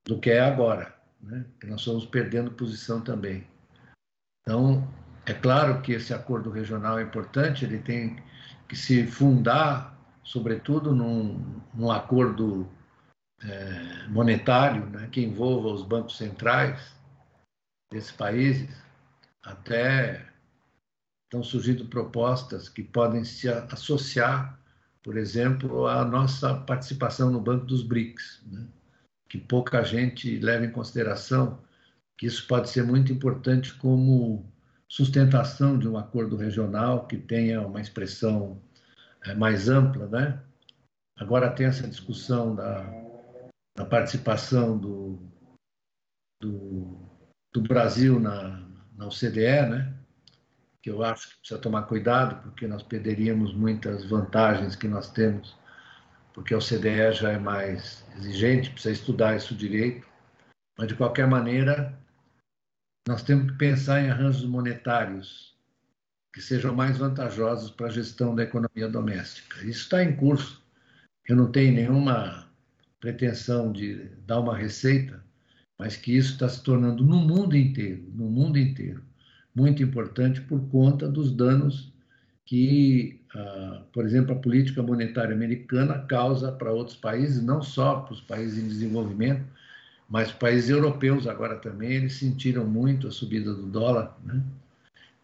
do 0.05 0.19
que 0.19 0.29
é 0.29 0.39
agora, 0.39 0.95
né? 1.21 1.45
que 1.59 1.67
nós 1.67 1.81
estamos 1.81 2.05
perdendo 2.05 2.51
posição 2.51 3.01
também. 3.01 3.45
Então, 4.41 4.87
é 5.25 5.33
claro 5.33 5.81
que 5.81 5.91
esse 5.91 6.13
acordo 6.13 6.49
regional 6.49 6.99
é 6.99 7.03
importante, 7.03 7.65
ele 7.65 7.79
tem 7.79 8.17
que 8.67 8.77
se 8.77 9.05
fundar, 9.05 9.99
sobretudo, 10.23 10.95
num, 10.95 11.61
num 11.73 11.91
acordo 11.91 12.69
é, 13.43 14.07
monetário 14.07 14.85
né, 14.85 15.09
que 15.11 15.21
envolva 15.21 15.67
os 15.67 15.83
bancos 15.83 16.17
centrais 16.17 16.96
desses 17.91 18.11
países, 18.11 18.69
até 19.43 20.25
estão 21.25 21.43
surgindo 21.43 21.85
propostas 21.85 22.69
que 22.69 22.83
podem 22.83 23.23
se 23.23 23.49
associar, 23.49 24.59
por 25.03 25.17
exemplo, 25.17 25.87
à 25.87 26.03
nossa 26.05 26.53
participação 26.53 27.31
no 27.31 27.39
Banco 27.39 27.65
dos 27.65 27.83
BRICS, 27.83 28.43
né, 28.45 28.67
que 29.29 29.37
pouca 29.37 29.83
gente 29.83 30.39
leva 30.39 30.65
em 30.65 30.71
consideração 30.71 31.61
que 32.17 32.25
isso 32.25 32.47
pode 32.47 32.69
ser 32.69 32.83
muito 32.83 33.11
importante 33.11 33.73
como 33.75 34.51
sustentação 34.87 35.77
de 35.77 35.87
um 35.87 35.97
acordo 35.97 36.35
regional 36.35 37.07
que 37.07 37.17
tenha 37.17 37.61
uma 37.61 37.81
expressão 37.81 38.61
é, 39.23 39.35
mais 39.35 39.69
ampla, 39.69 40.07
né? 40.07 40.41
Agora 41.17 41.51
tem 41.51 41.67
essa 41.67 41.87
discussão 41.87 42.55
da 42.55 43.07
da 43.77 43.85
participação 43.85 44.75
do, 44.75 45.19
do, 46.41 46.97
do 47.61 47.67
Brasil 47.67 48.19
na, 48.19 48.61
na 48.95 49.07
OCDE, 49.07 49.69
né? 49.69 49.93
que 50.81 50.91
eu 50.91 51.03
acho 51.03 51.29
que 51.29 51.39
precisa 51.39 51.59
tomar 51.59 51.83
cuidado, 51.83 52.41
porque 52.43 52.67
nós 52.67 52.83
perderíamos 52.83 53.53
muitas 53.53 54.05
vantagens 54.05 54.75
que 54.75 54.87
nós 54.87 55.11
temos, 55.11 55.57
porque 56.33 56.53
a 56.53 56.57
OCDE 56.57 57.13
já 57.13 57.31
é 57.31 57.39
mais 57.39 58.05
exigente, 58.17 58.69
precisa 58.69 58.93
estudar 58.93 59.35
isso 59.35 59.55
direito. 59.55 60.07
Mas, 60.77 60.87
de 60.87 60.95
qualquer 60.95 61.27
maneira, 61.27 61.97
nós 63.07 63.23
temos 63.23 63.51
que 63.51 63.57
pensar 63.57 64.01
em 64.01 64.11
arranjos 64.11 64.45
monetários 64.45 65.57
que 66.31 66.41
sejam 66.41 66.75
mais 66.75 66.97
vantajosos 66.97 67.71
para 67.71 67.87
a 67.87 67.91
gestão 67.91 68.35
da 68.35 68.43
economia 68.43 68.87
doméstica. 68.87 69.57
Isso 69.61 69.83
está 69.83 70.03
em 70.03 70.15
curso. 70.15 70.63
Eu 71.27 71.35
não 71.35 71.51
tenho 71.51 71.73
nenhuma 71.73 72.47
pretensão 72.99 73.71
de 73.71 74.05
dar 74.27 74.39
uma 74.39 74.55
receita, 74.55 75.26
mas 75.77 75.95
que 75.95 76.15
isso 76.15 76.33
está 76.33 76.49
se 76.49 76.63
tornando 76.63 77.03
no 77.05 77.17
mundo 77.17 77.55
inteiro, 77.55 78.03
no 78.15 78.25
mundo 78.25 78.57
inteiro, 78.57 79.01
muito 79.53 79.81
importante 79.83 80.41
por 80.41 80.59
conta 80.69 81.07
dos 81.07 81.31
danos 81.31 81.91
que, 82.45 83.19
ah, 83.35 83.81
por 83.91 84.05
exemplo, 84.05 84.33
a 84.33 84.39
política 84.39 84.81
monetária 84.81 85.35
americana 85.35 85.99
causa 85.99 86.51
para 86.51 86.71
outros 86.71 86.95
países, 86.95 87.43
não 87.43 87.61
só 87.61 88.01
para 88.01 88.13
os 88.13 88.21
países 88.21 88.63
em 88.63 88.67
desenvolvimento, 88.67 89.43
mas 90.09 90.31
países 90.31 90.69
europeus 90.69 91.27
agora 91.27 91.57
também, 91.57 91.91
eles 91.91 92.13
sentiram 92.13 92.65
muito 92.65 93.07
a 93.07 93.11
subida 93.11 93.53
do 93.53 93.67
dólar. 93.67 94.17
Né? 94.23 94.41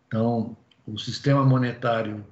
Então, 0.08 0.58
o 0.86 0.98
sistema 0.98 1.46
monetário 1.46 2.26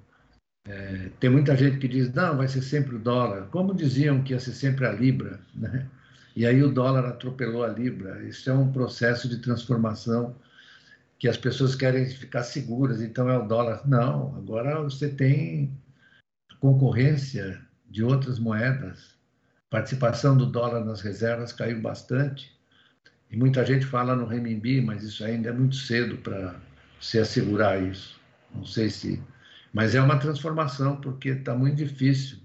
é, 0.67 1.09
tem 1.19 1.29
muita 1.29 1.55
gente 1.55 1.77
que 1.77 1.87
diz, 1.87 2.13
não, 2.13 2.37
vai 2.37 2.47
ser 2.47 2.61
sempre 2.61 2.95
o 2.95 2.99
dólar. 2.99 3.47
Como 3.49 3.73
diziam 3.73 4.21
que 4.21 4.33
ia 4.33 4.39
ser 4.39 4.51
sempre 4.51 4.85
a 4.85 4.91
Libra, 4.91 5.39
né? 5.55 5.87
E 6.35 6.45
aí 6.45 6.63
o 6.63 6.71
dólar 6.71 7.05
atropelou 7.05 7.63
a 7.63 7.67
Libra. 7.67 8.23
Isso 8.23 8.49
é 8.49 8.53
um 8.53 8.71
processo 8.71 9.27
de 9.27 9.37
transformação 9.37 10.35
que 11.19 11.27
as 11.27 11.37
pessoas 11.37 11.75
querem 11.75 12.07
ficar 12.07 12.43
seguras, 12.43 13.01
então 13.01 13.29
é 13.29 13.37
o 13.37 13.47
dólar. 13.47 13.87
Não, 13.87 14.35
agora 14.35 14.81
você 14.81 15.09
tem 15.09 15.71
concorrência 16.59 17.61
de 17.89 18.03
outras 18.03 18.39
moedas. 18.39 19.19
participação 19.69 20.35
do 20.35 20.45
dólar 20.45 20.83
nas 20.83 21.01
reservas 21.01 21.53
caiu 21.53 21.81
bastante. 21.81 22.57
E 23.29 23.37
muita 23.37 23.65
gente 23.65 23.85
fala 23.85 24.15
no 24.15 24.25
renminbi, 24.25 24.81
mas 24.81 25.03
isso 25.03 25.23
ainda 25.23 25.49
é 25.49 25.53
muito 25.53 25.75
cedo 25.75 26.17
para 26.17 26.55
se 26.99 27.17
assegurar 27.17 27.81
isso. 27.81 28.19
Não 28.53 28.65
sei 28.65 28.89
se. 28.89 29.21
Mas 29.71 29.95
é 29.95 30.01
uma 30.01 30.19
transformação, 30.19 30.99
porque 30.99 31.29
está 31.29 31.55
muito 31.55 31.77
difícil 31.77 32.39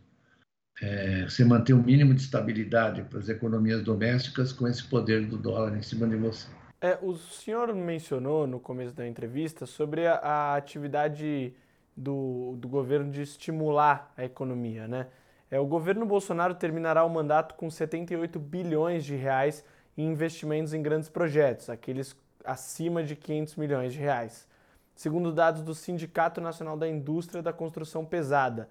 é, 0.81 1.25
você 1.25 1.45
manter 1.45 1.73
um 1.73 1.83
mínimo 1.83 2.15
de 2.15 2.21
estabilidade 2.21 3.03
para 3.03 3.19
as 3.19 3.29
economias 3.29 3.83
domésticas 3.83 4.53
com 4.53 4.69
esse 4.69 4.85
poder 4.85 5.27
do 5.27 5.39
dólar 5.39 5.77
em 5.77 5.83
cima 5.83 6.07
de 6.07 6.17
você. 6.17 6.49
É, 6.81 6.99
o 7.01 7.17
senhor 7.17 7.75
mencionou 7.75 8.47
no 8.47 8.61
começo 8.61 8.95
da 8.95 9.07
entrevista 9.07 9.65
sobre 9.65 10.07
a, 10.07 10.17
a 10.17 10.57
atividade 10.57 11.55
do, 11.97 12.57
do 12.59 12.69
governo 12.69 13.11
de 13.11 13.23
estimular 13.23 14.13
a 14.17 14.25
economia, 14.25 14.87
né? 14.87 15.07
É, 15.51 15.59
o 15.59 15.67
governo 15.67 16.05
Bolsonaro 16.05 16.55
terminará 16.55 17.05
o 17.05 17.09
mandato 17.09 17.55
com 17.55 17.71
78 17.71 18.39
bilhões 18.39 19.05
de 19.05 19.15
reais 19.15 19.65
em 19.97 20.11
investimentos 20.11 20.75
em 20.75 20.83
grandes 20.83 21.09
projetos, 21.09 21.71
aqueles 21.71 22.15
acima 22.45 23.03
de 23.03 23.17
500 23.17 23.57
milhões 23.57 23.93
de 23.93 23.99
reais. 23.99 24.47
Segundo 24.95 25.33
dados 25.33 25.63
do 25.63 25.75
Sindicato 25.75 26.41
Nacional 26.41 26.77
da 26.77 26.89
Indústria 26.89 27.43
da 27.43 27.53
Construção 27.53 28.05
Pesada, 28.05 28.69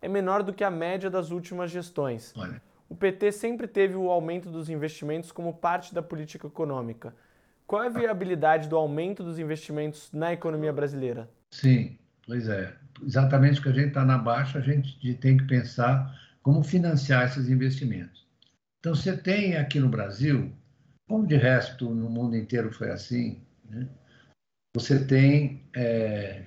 é 0.00 0.08
menor 0.08 0.42
do 0.42 0.52
que 0.52 0.64
a 0.64 0.70
média 0.70 1.10
das 1.10 1.30
últimas 1.30 1.70
gestões. 1.70 2.32
Olha. 2.36 2.60
O 2.88 2.94
PT 2.94 3.32
sempre 3.32 3.66
teve 3.66 3.94
o 3.94 4.10
aumento 4.10 4.50
dos 4.50 4.70
investimentos 4.70 5.30
como 5.30 5.52
parte 5.52 5.94
da 5.94 6.02
política 6.02 6.46
econômica. 6.46 7.14
Qual 7.66 7.82
é 7.82 7.86
a 7.86 7.90
viabilidade 7.90 8.68
do 8.68 8.76
aumento 8.76 9.22
dos 9.22 9.38
investimentos 9.38 10.10
na 10.12 10.32
economia 10.32 10.72
brasileira? 10.72 11.28
Sim, 11.50 11.98
pois 12.26 12.48
é. 12.48 12.74
Exatamente 13.04 13.60
que 13.60 13.68
a 13.68 13.72
gente 13.72 13.88
está 13.88 14.04
na 14.04 14.16
baixa, 14.16 14.58
a 14.58 14.62
gente 14.62 15.14
tem 15.14 15.36
que 15.36 15.44
pensar 15.46 16.18
como 16.42 16.64
financiar 16.64 17.26
esses 17.26 17.48
investimentos. 17.50 18.26
Então, 18.80 18.94
você 18.94 19.16
tem 19.16 19.56
aqui 19.56 19.78
no 19.78 19.88
Brasil 19.88 20.50
como 21.08 21.26
de 21.26 21.36
resto 21.36 21.88
no 21.88 22.08
mundo 22.08 22.36
inteiro 22.36 22.70
foi 22.70 22.90
assim, 22.90 23.40
né? 23.68 23.88
você 24.76 25.04
tem 25.04 25.62
é, 25.74 26.42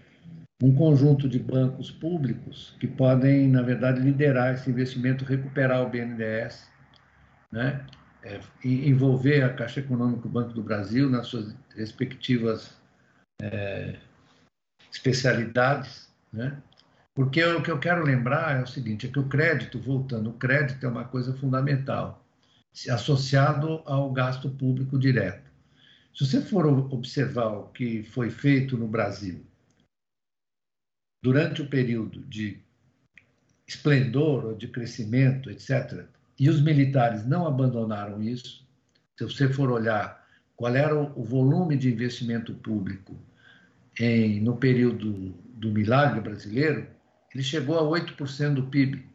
um 0.61 0.73
conjunto 0.75 1.27
de 1.27 1.39
bancos 1.39 1.89
públicos 1.89 2.75
que 2.79 2.87
podem, 2.87 3.47
na 3.47 3.63
verdade, 3.63 3.99
liderar 3.99 4.53
esse 4.53 4.69
investimento, 4.69 5.25
recuperar 5.25 5.81
o 5.81 5.89
BNDES, 5.89 6.69
né? 7.51 7.85
É, 8.23 8.39
envolver 8.63 9.41
a 9.41 9.51
Caixa 9.51 9.79
Econômica 9.79 10.21
do 10.21 10.29
Banco 10.29 10.53
do 10.53 10.61
Brasil 10.61 11.09
nas 11.09 11.25
suas 11.25 11.55
respectivas 11.75 12.77
é, 13.41 13.95
especialidades, 14.91 16.07
né? 16.31 16.61
Porque 17.15 17.43
o 17.43 17.63
que 17.63 17.71
eu 17.71 17.79
quero 17.79 18.05
lembrar 18.05 18.59
é 18.59 18.61
o 18.61 18.67
seguinte, 18.67 19.07
é 19.07 19.09
que 19.09 19.19
o 19.19 19.27
crédito, 19.27 19.79
voltando, 19.79 20.29
o 20.29 20.33
crédito 20.33 20.85
é 20.85 20.89
uma 20.89 21.05
coisa 21.05 21.33
fundamental 21.33 22.23
associado 22.89 23.81
ao 23.85 24.11
gasto 24.11 24.49
público 24.49 24.97
direto. 24.97 25.51
Se 26.13 26.25
você 26.25 26.41
for 26.41 26.65
observar 26.67 27.47
o 27.47 27.63
que 27.69 28.03
foi 28.03 28.29
feito 28.29 28.77
no 28.77 28.87
Brasil 28.87 29.43
durante 31.21 31.61
o 31.61 31.67
período 31.67 32.21
de 32.21 32.59
esplendor 33.67 34.45
ou 34.45 34.55
de 34.55 34.67
crescimento, 34.67 35.49
etc., 35.49 36.05
e 36.39 36.49
os 36.49 36.61
militares 36.61 37.25
não 37.25 37.45
abandonaram 37.45 38.21
isso, 38.21 38.67
se 39.17 39.23
você 39.23 39.47
for 39.47 39.69
olhar 39.69 40.25
qual 40.55 40.75
era 40.75 40.95
o 40.95 41.23
volume 41.23 41.77
de 41.77 41.91
investimento 41.91 42.53
público 42.55 43.15
em, 43.99 44.41
no 44.41 44.57
período 44.57 45.33
do 45.53 45.71
milagre 45.71 46.19
brasileiro, 46.19 46.87
ele 47.33 47.43
chegou 47.43 47.77
a 47.77 47.99
8% 47.99 48.55
do 48.55 48.63
PIB, 48.63 49.05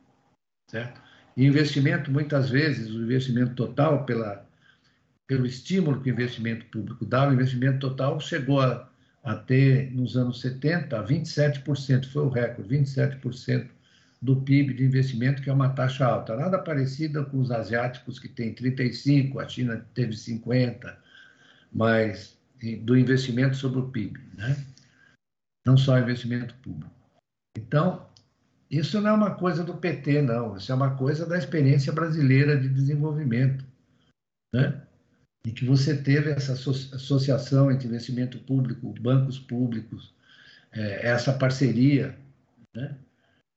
certo? 0.68 1.00
E 1.36 1.44
investimento, 1.44 2.10
muitas 2.10 2.48
vezes, 2.48 2.90
o 2.90 3.02
investimento 3.02 3.54
total, 3.54 4.04
pela, 4.06 4.46
pelo 5.26 5.44
estímulo 5.44 6.00
que 6.00 6.10
o 6.10 6.12
investimento 6.12 6.64
público 6.66 7.04
dá, 7.04 7.28
o 7.28 7.32
investimento 7.32 7.78
total 7.78 8.18
chegou 8.20 8.60
a, 8.60 8.88
a 9.26 9.34
ter, 9.34 9.92
nos 9.92 10.16
anos 10.16 10.40
70, 10.40 11.02
27%, 11.02 12.06
foi 12.06 12.22
o 12.22 12.28
recorde, 12.28 12.68
27% 12.68 13.68
do 14.22 14.36
PIB 14.36 14.72
de 14.74 14.84
investimento, 14.84 15.42
que 15.42 15.50
é 15.50 15.52
uma 15.52 15.70
taxa 15.70 16.06
alta. 16.06 16.36
Nada 16.36 16.60
parecida 16.60 17.24
com 17.24 17.40
os 17.40 17.50
asiáticos, 17.50 18.20
que 18.20 18.28
têm 18.28 18.54
35%, 18.54 19.40
a 19.40 19.48
China 19.48 19.84
teve 19.94 20.12
50%, 20.12 20.96
mas 21.72 22.38
do 22.82 22.96
investimento 22.96 23.56
sobre 23.56 23.80
o 23.80 23.88
PIB, 23.88 24.18
né? 24.34 24.64
não 25.66 25.76
só 25.76 25.98
investimento 25.98 26.54
público. 26.62 26.94
Então, 27.58 28.06
isso 28.70 29.00
não 29.00 29.10
é 29.10 29.12
uma 29.12 29.34
coisa 29.34 29.64
do 29.64 29.76
PT, 29.76 30.22
não. 30.22 30.56
Isso 30.56 30.70
é 30.70 30.74
uma 30.74 30.96
coisa 30.96 31.26
da 31.26 31.36
experiência 31.36 31.92
brasileira 31.92 32.56
de 32.56 32.68
desenvolvimento. 32.68 33.64
Né? 34.54 34.85
E 35.46 35.52
que 35.52 35.64
você 35.64 35.96
teve 35.96 36.30
essa 36.30 36.54
associação 36.54 37.70
entre 37.70 37.86
investimento 37.86 38.36
público, 38.40 38.92
bancos 39.00 39.38
públicos, 39.38 40.12
é, 40.72 41.06
essa 41.06 41.32
parceria 41.32 42.18
né? 42.74 42.96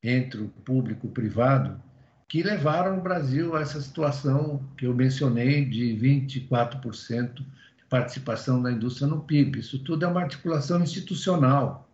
entre 0.03 0.39
o 0.39 0.49
público 0.49 1.07
e 1.07 1.09
o 1.09 1.11
privado, 1.11 1.81
que 2.27 2.43
levaram 2.43 2.99
o 2.99 3.01
Brasil 3.01 3.55
a 3.55 3.61
essa 3.61 3.81
situação 3.81 4.63
que 4.77 4.85
eu 4.85 4.93
mencionei 4.93 5.65
de 5.65 5.97
24% 5.97 7.33
de 7.37 7.43
participação 7.89 8.61
da 8.61 8.71
indústria 8.71 9.07
no 9.07 9.21
PIB. 9.23 9.57
Isso 9.57 9.79
tudo 9.79 10.05
é 10.05 10.07
uma 10.07 10.21
articulação 10.21 10.83
institucional, 10.83 11.89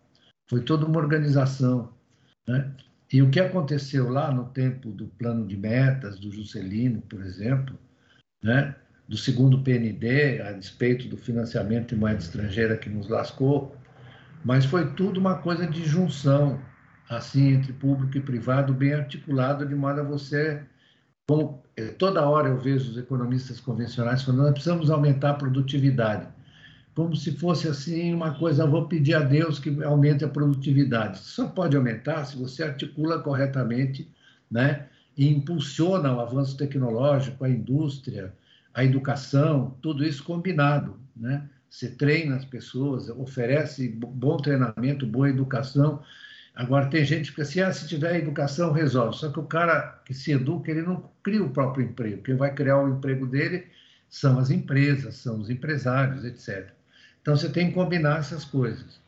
foi 0.46 0.60
toda 0.60 0.84
uma 0.84 0.98
organização. 0.98 1.90
Né? 2.46 2.70
E 3.10 3.22
o 3.22 3.30
que 3.30 3.40
aconteceu 3.40 4.10
lá 4.10 4.30
no 4.30 4.44
tempo 4.44 4.90
do 4.90 5.06
plano 5.06 5.46
de 5.46 5.56
metas, 5.56 6.20
do 6.20 6.30
Juscelino, 6.30 7.00
por 7.00 7.22
exemplo, 7.22 7.78
né? 8.42 8.76
Do 9.08 9.16
segundo 9.16 9.62
PND, 9.62 10.40
a 10.42 10.52
despeito 10.52 11.08
do 11.08 11.16
financiamento 11.16 11.94
de 11.94 11.96
moeda 11.96 12.18
estrangeira 12.18 12.76
que 12.76 12.88
nos 12.88 13.08
lascou, 13.08 13.76
mas 14.44 14.64
foi 14.64 14.92
tudo 14.92 15.18
uma 15.18 15.36
coisa 15.36 15.66
de 15.66 15.84
junção, 15.84 16.60
assim, 17.08 17.52
entre 17.52 17.72
público 17.72 18.16
e 18.16 18.20
privado, 18.20 18.72
bem 18.72 18.94
articulado, 18.94 19.66
de 19.66 19.74
modo 19.74 20.00
a 20.00 20.04
você. 20.04 20.62
Como, 21.28 21.62
eh, 21.76 21.88
toda 21.98 22.28
hora 22.28 22.48
eu 22.48 22.58
vejo 22.58 22.90
os 22.90 22.98
economistas 22.98 23.60
convencionais 23.60 24.22
falando, 24.22 24.42
nós 24.42 24.52
precisamos 24.52 24.90
aumentar 24.90 25.30
a 25.30 25.34
produtividade 25.34 26.28
como 26.96 27.14
se 27.14 27.32
fosse 27.32 27.68
assim 27.68 28.14
uma 28.14 28.32
coisa, 28.38 28.66
vou 28.66 28.88
pedir 28.88 29.14
a 29.14 29.20
Deus 29.20 29.58
que 29.58 29.84
aumente 29.84 30.24
a 30.24 30.28
produtividade. 30.28 31.18
Só 31.18 31.46
pode 31.46 31.76
aumentar 31.76 32.24
se 32.24 32.38
você 32.38 32.64
articula 32.64 33.20
corretamente, 33.20 34.10
né? 34.50 34.88
E 35.14 35.28
impulsiona 35.28 36.14
o 36.14 36.20
avanço 36.20 36.56
tecnológico, 36.56 37.44
a 37.44 37.50
indústria, 37.50 38.32
a 38.76 38.84
educação, 38.84 39.74
tudo 39.80 40.04
isso 40.04 40.22
combinado, 40.22 41.00
né? 41.16 41.48
Você 41.68 41.88
treina 41.88 42.36
as 42.36 42.44
pessoas, 42.44 43.08
oferece 43.08 43.88
bom 43.88 44.36
treinamento, 44.36 45.06
boa 45.06 45.30
educação. 45.30 46.02
Agora, 46.54 46.90
tem 46.90 47.02
gente 47.02 47.32
que 47.32 47.40
assim, 47.40 47.60
ah, 47.60 47.72
se 47.72 47.88
tiver 47.88 48.16
educação, 48.16 48.72
resolve. 48.72 49.16
Só 49.16 49.30
que 49.30 49.40
o 49.40 49.44
cara 49.44 50.02
que 50.04 50.12
se 50.12 50.32
educa, 50.32 50.70
ele 50.70 50.82
não 50.82 51.10
cria 51.22 51.42
o 51.42 51.50
próprio 51.50 51.86
emprego. 51.86 52.22
Quem 52.22 52.36
vai 52.36 52.54
criar 52.54 52.78
o 52.78 52.88
emprego 52.88 53.26
dele 53.26 53.66
são 54.10 54.38
as 54.38 54.50
empresas, 54.50 55.16
são 55.16 55.40
os 55.40 55.48
empresários, 55.48 56.22
etc. 56.24 56.70
Então, 57.22 57.34
você 57.34 57.48
tem 57.48 57.68
que 57.68 57.74
combinar 57.74 58.18
essas 58.18 58.44
coisas. 58.44 59.00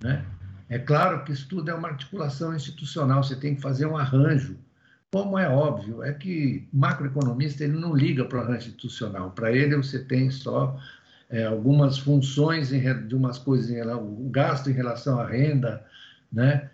Né? 0.00 0.24
É 0.68 0.78
claro 0.78 1.24
que 1.24 1.32
isso 1.32 1.48
tudo 1.48 1.68
é 1.68 1.74
uma 1.74 1.88
articulação 1.88 2.54
institucional, 2.54 3.24
você 3.24 3.34
tem 3.34 3.56
que 3.56 3.60
fazer 3.60 3.86
um 3.86 3.96
arranjo. 3.96 4.56
Como 5.16 5.38
é 5.38 5.48
óbvio, 5.48 6.02
é 6.02 6.12
que 6.12 6.68
macroeconomista 6.70 7.64
ele 7.64 7.78
não 7.78 7.96
liga 7.96 8.26
para 8.26 8.36
o 8.36 8.40
arranjo 8.42 8.68
institucional. 8.68 9.30
Para 9.30 9.50
ele, 9.50 9.74
você 9.74 9.98
tem 9.98 10.30
só 10.30 10.78
é, 11.30 11.46
algumas 11.46 11.96
funções 11.96 12.70
em, 12.70 13.06
de 13.08 13.14
umas 13.14 13.38
coisas, 13.38 13.70
o 13.96 14.28
gasto 14.28 14.68
em 14.68 14.74
relação 14.74 15.18
à 15.18 15.26
renda, 15.26 15.82
né? 16.30 16.68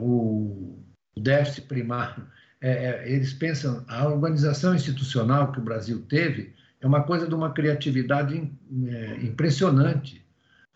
O, 0.00 0.82
o, 1.16 1.20
déficit 1.20 1.68
primário. 1.68 2.26
É, 2.60 2.70
é, 2.70 3.12
eles 3.12 3.32
pensam, 3.32 3.84
a 3.86 4.08
organização 4.08 4.74
institucional 4.74 5.52
que 5.52 5.60
o 5.60 5.64
Brasil 5.64 6.04
teve 6.08 6.56
é 6.80 6.86
uma 6.86 7.04
coisa 7.04 7.28
de 7.28 7.34
uma 7.36 7.52
criatividade 7.52 8.50
é, 8.88 9.18
impressionante 9.22 10.26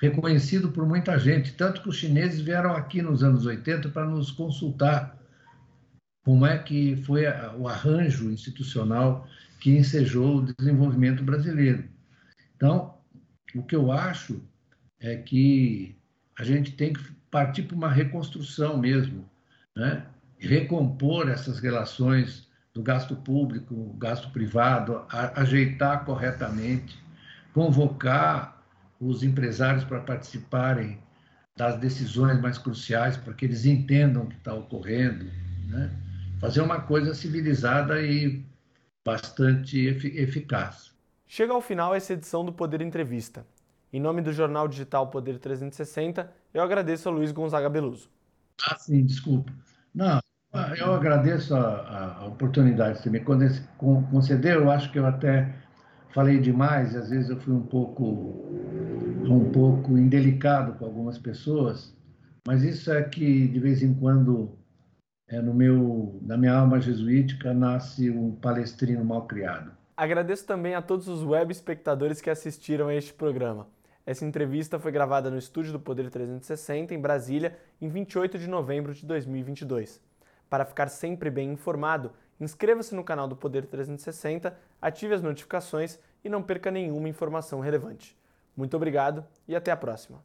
reconhecido 0.00 0.70
por 0.70 0.86
muita 0.86 1.18
gente, 1.18 1.52
tanto 1.54 1.82
que 1.82 1.88
os 1.88 1.96
chineses 1.96 2.40
vieram 2.40 2.76
aqui 2.76 3.02
nos 3.02 3.24
anos 3.24 3.44
80 3.44 3.88
para 3.88 4.04
nos 4.04 4.30
consultar 4.30 5.20
como 6.24 6.46
é 6.46 6.58
que 6.58 6.96
foi 7.04 7.24
o 7.58 7.68
arranjo 7.68 8.30
institucional 8.30 9.28
que 9.60 9.76
ensejou 9.76 10.38
o 10.38 10.52
desenvolvimento 10.54 11.22
brasileiro. 11.22 11.84
Então, 12.56 12.94
o 13.54 13.62
que 13.62 13.76
eu 13.76 13.92
acho 13.92 14.42
é 15.00 15.16
que 15.16 15.96
a 16.38 16.44
gente 16.44 16.72
tem 16.72 16.92
que 16.92 17.02
partir 17.30 17.62
para 17.62 17.76
uma 17.76 17.90
reconstrução 17.90 18.76
mesmo, 18.76 19.24
né? 19.76 20.04
recompor 20.38 21.28
essas 21.28 21.60
relações 21.60 22.48
do 22.74 22.82
gasto 22.82 23.14
público, 23.14 23.94
gasto 23.98 24.30
privado, 24.30 25.04
ajeitar 25.08 26.04
corretamente, 26.04 26.98
convocar 27.52 28.64
os 28.98 29.22
empresários 29.22 29.84
para 29.84 30.00
participarem 30.00 30.98
das 31.56 31.78
decisões 31.78 32.40
mais 32.40 32.58
cruciais, 32.58 33.16
para 33.16 33.34
que 33.34 33.44
eles 33.44 33.66
entendam 33.66 34.24
o 34.24 34.26
que 34.26 34.36
está 34.36 34.54
ocorrendo, 34.54 35.26
né? 35.68 35.90
Fazer 36.42 36.60
uma 36.60 36.80
coisa 36.80 37.14
civilizada 37.14 38.02
e 38.02 38.44
bastante 39.04 39.78
eficaz. 39.86 40.92
Chega 41.24 41.52
ao 41.52 41.60
final 41.60 41.94
essa 41.94 42.14
edição 42.14 42.44
do 42.44 42.52
Poder 42.52 42.80
Entrevista. 42.80 43.46
Em 43.92 44.00
nome 44.00 44.22
do 44.22 44.32
jornal 44.32 44.66
digital 44.66 45.06
Poder 45.06 45.38
360, 45.38 46.32
eu 46.52 46.60
agradeço 46.60 47.08
a 47.08 47.12
Luiz 47.12 47.30
Gonzaga 47.30 47.70
Beluso. 47.70 48.10
Ah, 48.68 48.76
sim, 48.76 49.04
desculpa. 49.04 49.52
Não, 49.94 50.20
eu 50.76 50.92
agradeço 50.92 51.54
a, 51.54 52.18
a 52.22 52.26
oportunidade 52.26 52.98
que 52.98 53.04
você 53.04 53.10
me 53.10 53.20
concedeu. 54.10 54.62
Eu 54.62 54.70
acho 54.70 54.90
que 54.90 54.98
eu 54.98 55.06
até 55.06 55.54
falei 56.12 56.40
demais, 56.40 56.96
às 56.96 57.10
vezes 57.10 57.30
eu 57.30 57.40
fui 57.40 57.54
um 57.54 57.62
pouco, 57.62 58.02
um 59.24 59.48
pouco 59.52 59.96
indelicado 59.96 60.72
com 60.72 60.86
algumas 60.86 61.18
pessoas, 61.18 61.94
mas 62.44 62.64
isso 62.64 62.90
é 62.90 63.00
que 63.00 63.46
de 63.46 63.60
vez 63.60 63.80
em 63.80 63.94
quando 63.94 64.58
é, 65.28 65.40
no 65.40 65.54
meu, 65.54 66.18
na 66.22 66.36
minha 66.36 66.54
alma 66.54 66.80
jesuítica 66.80 67.54
nasce 67.54 68.10
um 68.10 68.32
palestrino 68.32 69.04
mal 69.04 69.26
criado. 69.26 69.72
Agradeço 69.96 70.46
também 70.46 70.74
a 70.74 70.82
todos 70.82 71.08
os 71.08 71.22
web 71.22 71.52
espectadores 71.52 72.20
que 72.20 72.30
assistiram 72.30 72.88
a 72.88 72.94
este 72.94 73.12
programa. 73.12 73.68
Essa 74.04 74.24
entrevista 74.24 74.78
foi 74.78 74.90
gravada 74.90 75.30
no 75.30 75.38
estúdio 75.38 75.72
do 75.72 75.78
Poder 75.78 76.10
360, 76.10 76.92
em 76.92 77.00
Brasília, 77.00 77.56
em 77.80 77.88
28 77.88 78.38
de 78.38 78.48
novembro 78.48 78.92
de 78.92 79.06
2022. 79.06 80.00
Para 80.50 80.64
ficar 80.64 80.88
sempre 80.88 81.30
bem 81.30 81.52
informado, 81.52 82.10
inscreva-se 82.40 82.94
no 82.94 83.04
canal 83.04 83.28
do 83.28 83.36
Poder 83.36 83.64
360, 83.64 84.56
ative 84.80 85.14
as 85.14 85.22
notificações 85.22 85.98
e 86.24 86.28
não 86.28 86.42
perca 86.42 86.70
nenhuma 86.70 87.08
informação 87.08 87.60
relevante. 87.60 88.16
Muito 88.56 88.76
obrigado 88.76 89.24
e 89.46 89.54
até 89.54 89.70
a 89.70 89.76
próxima. 89.76 90.22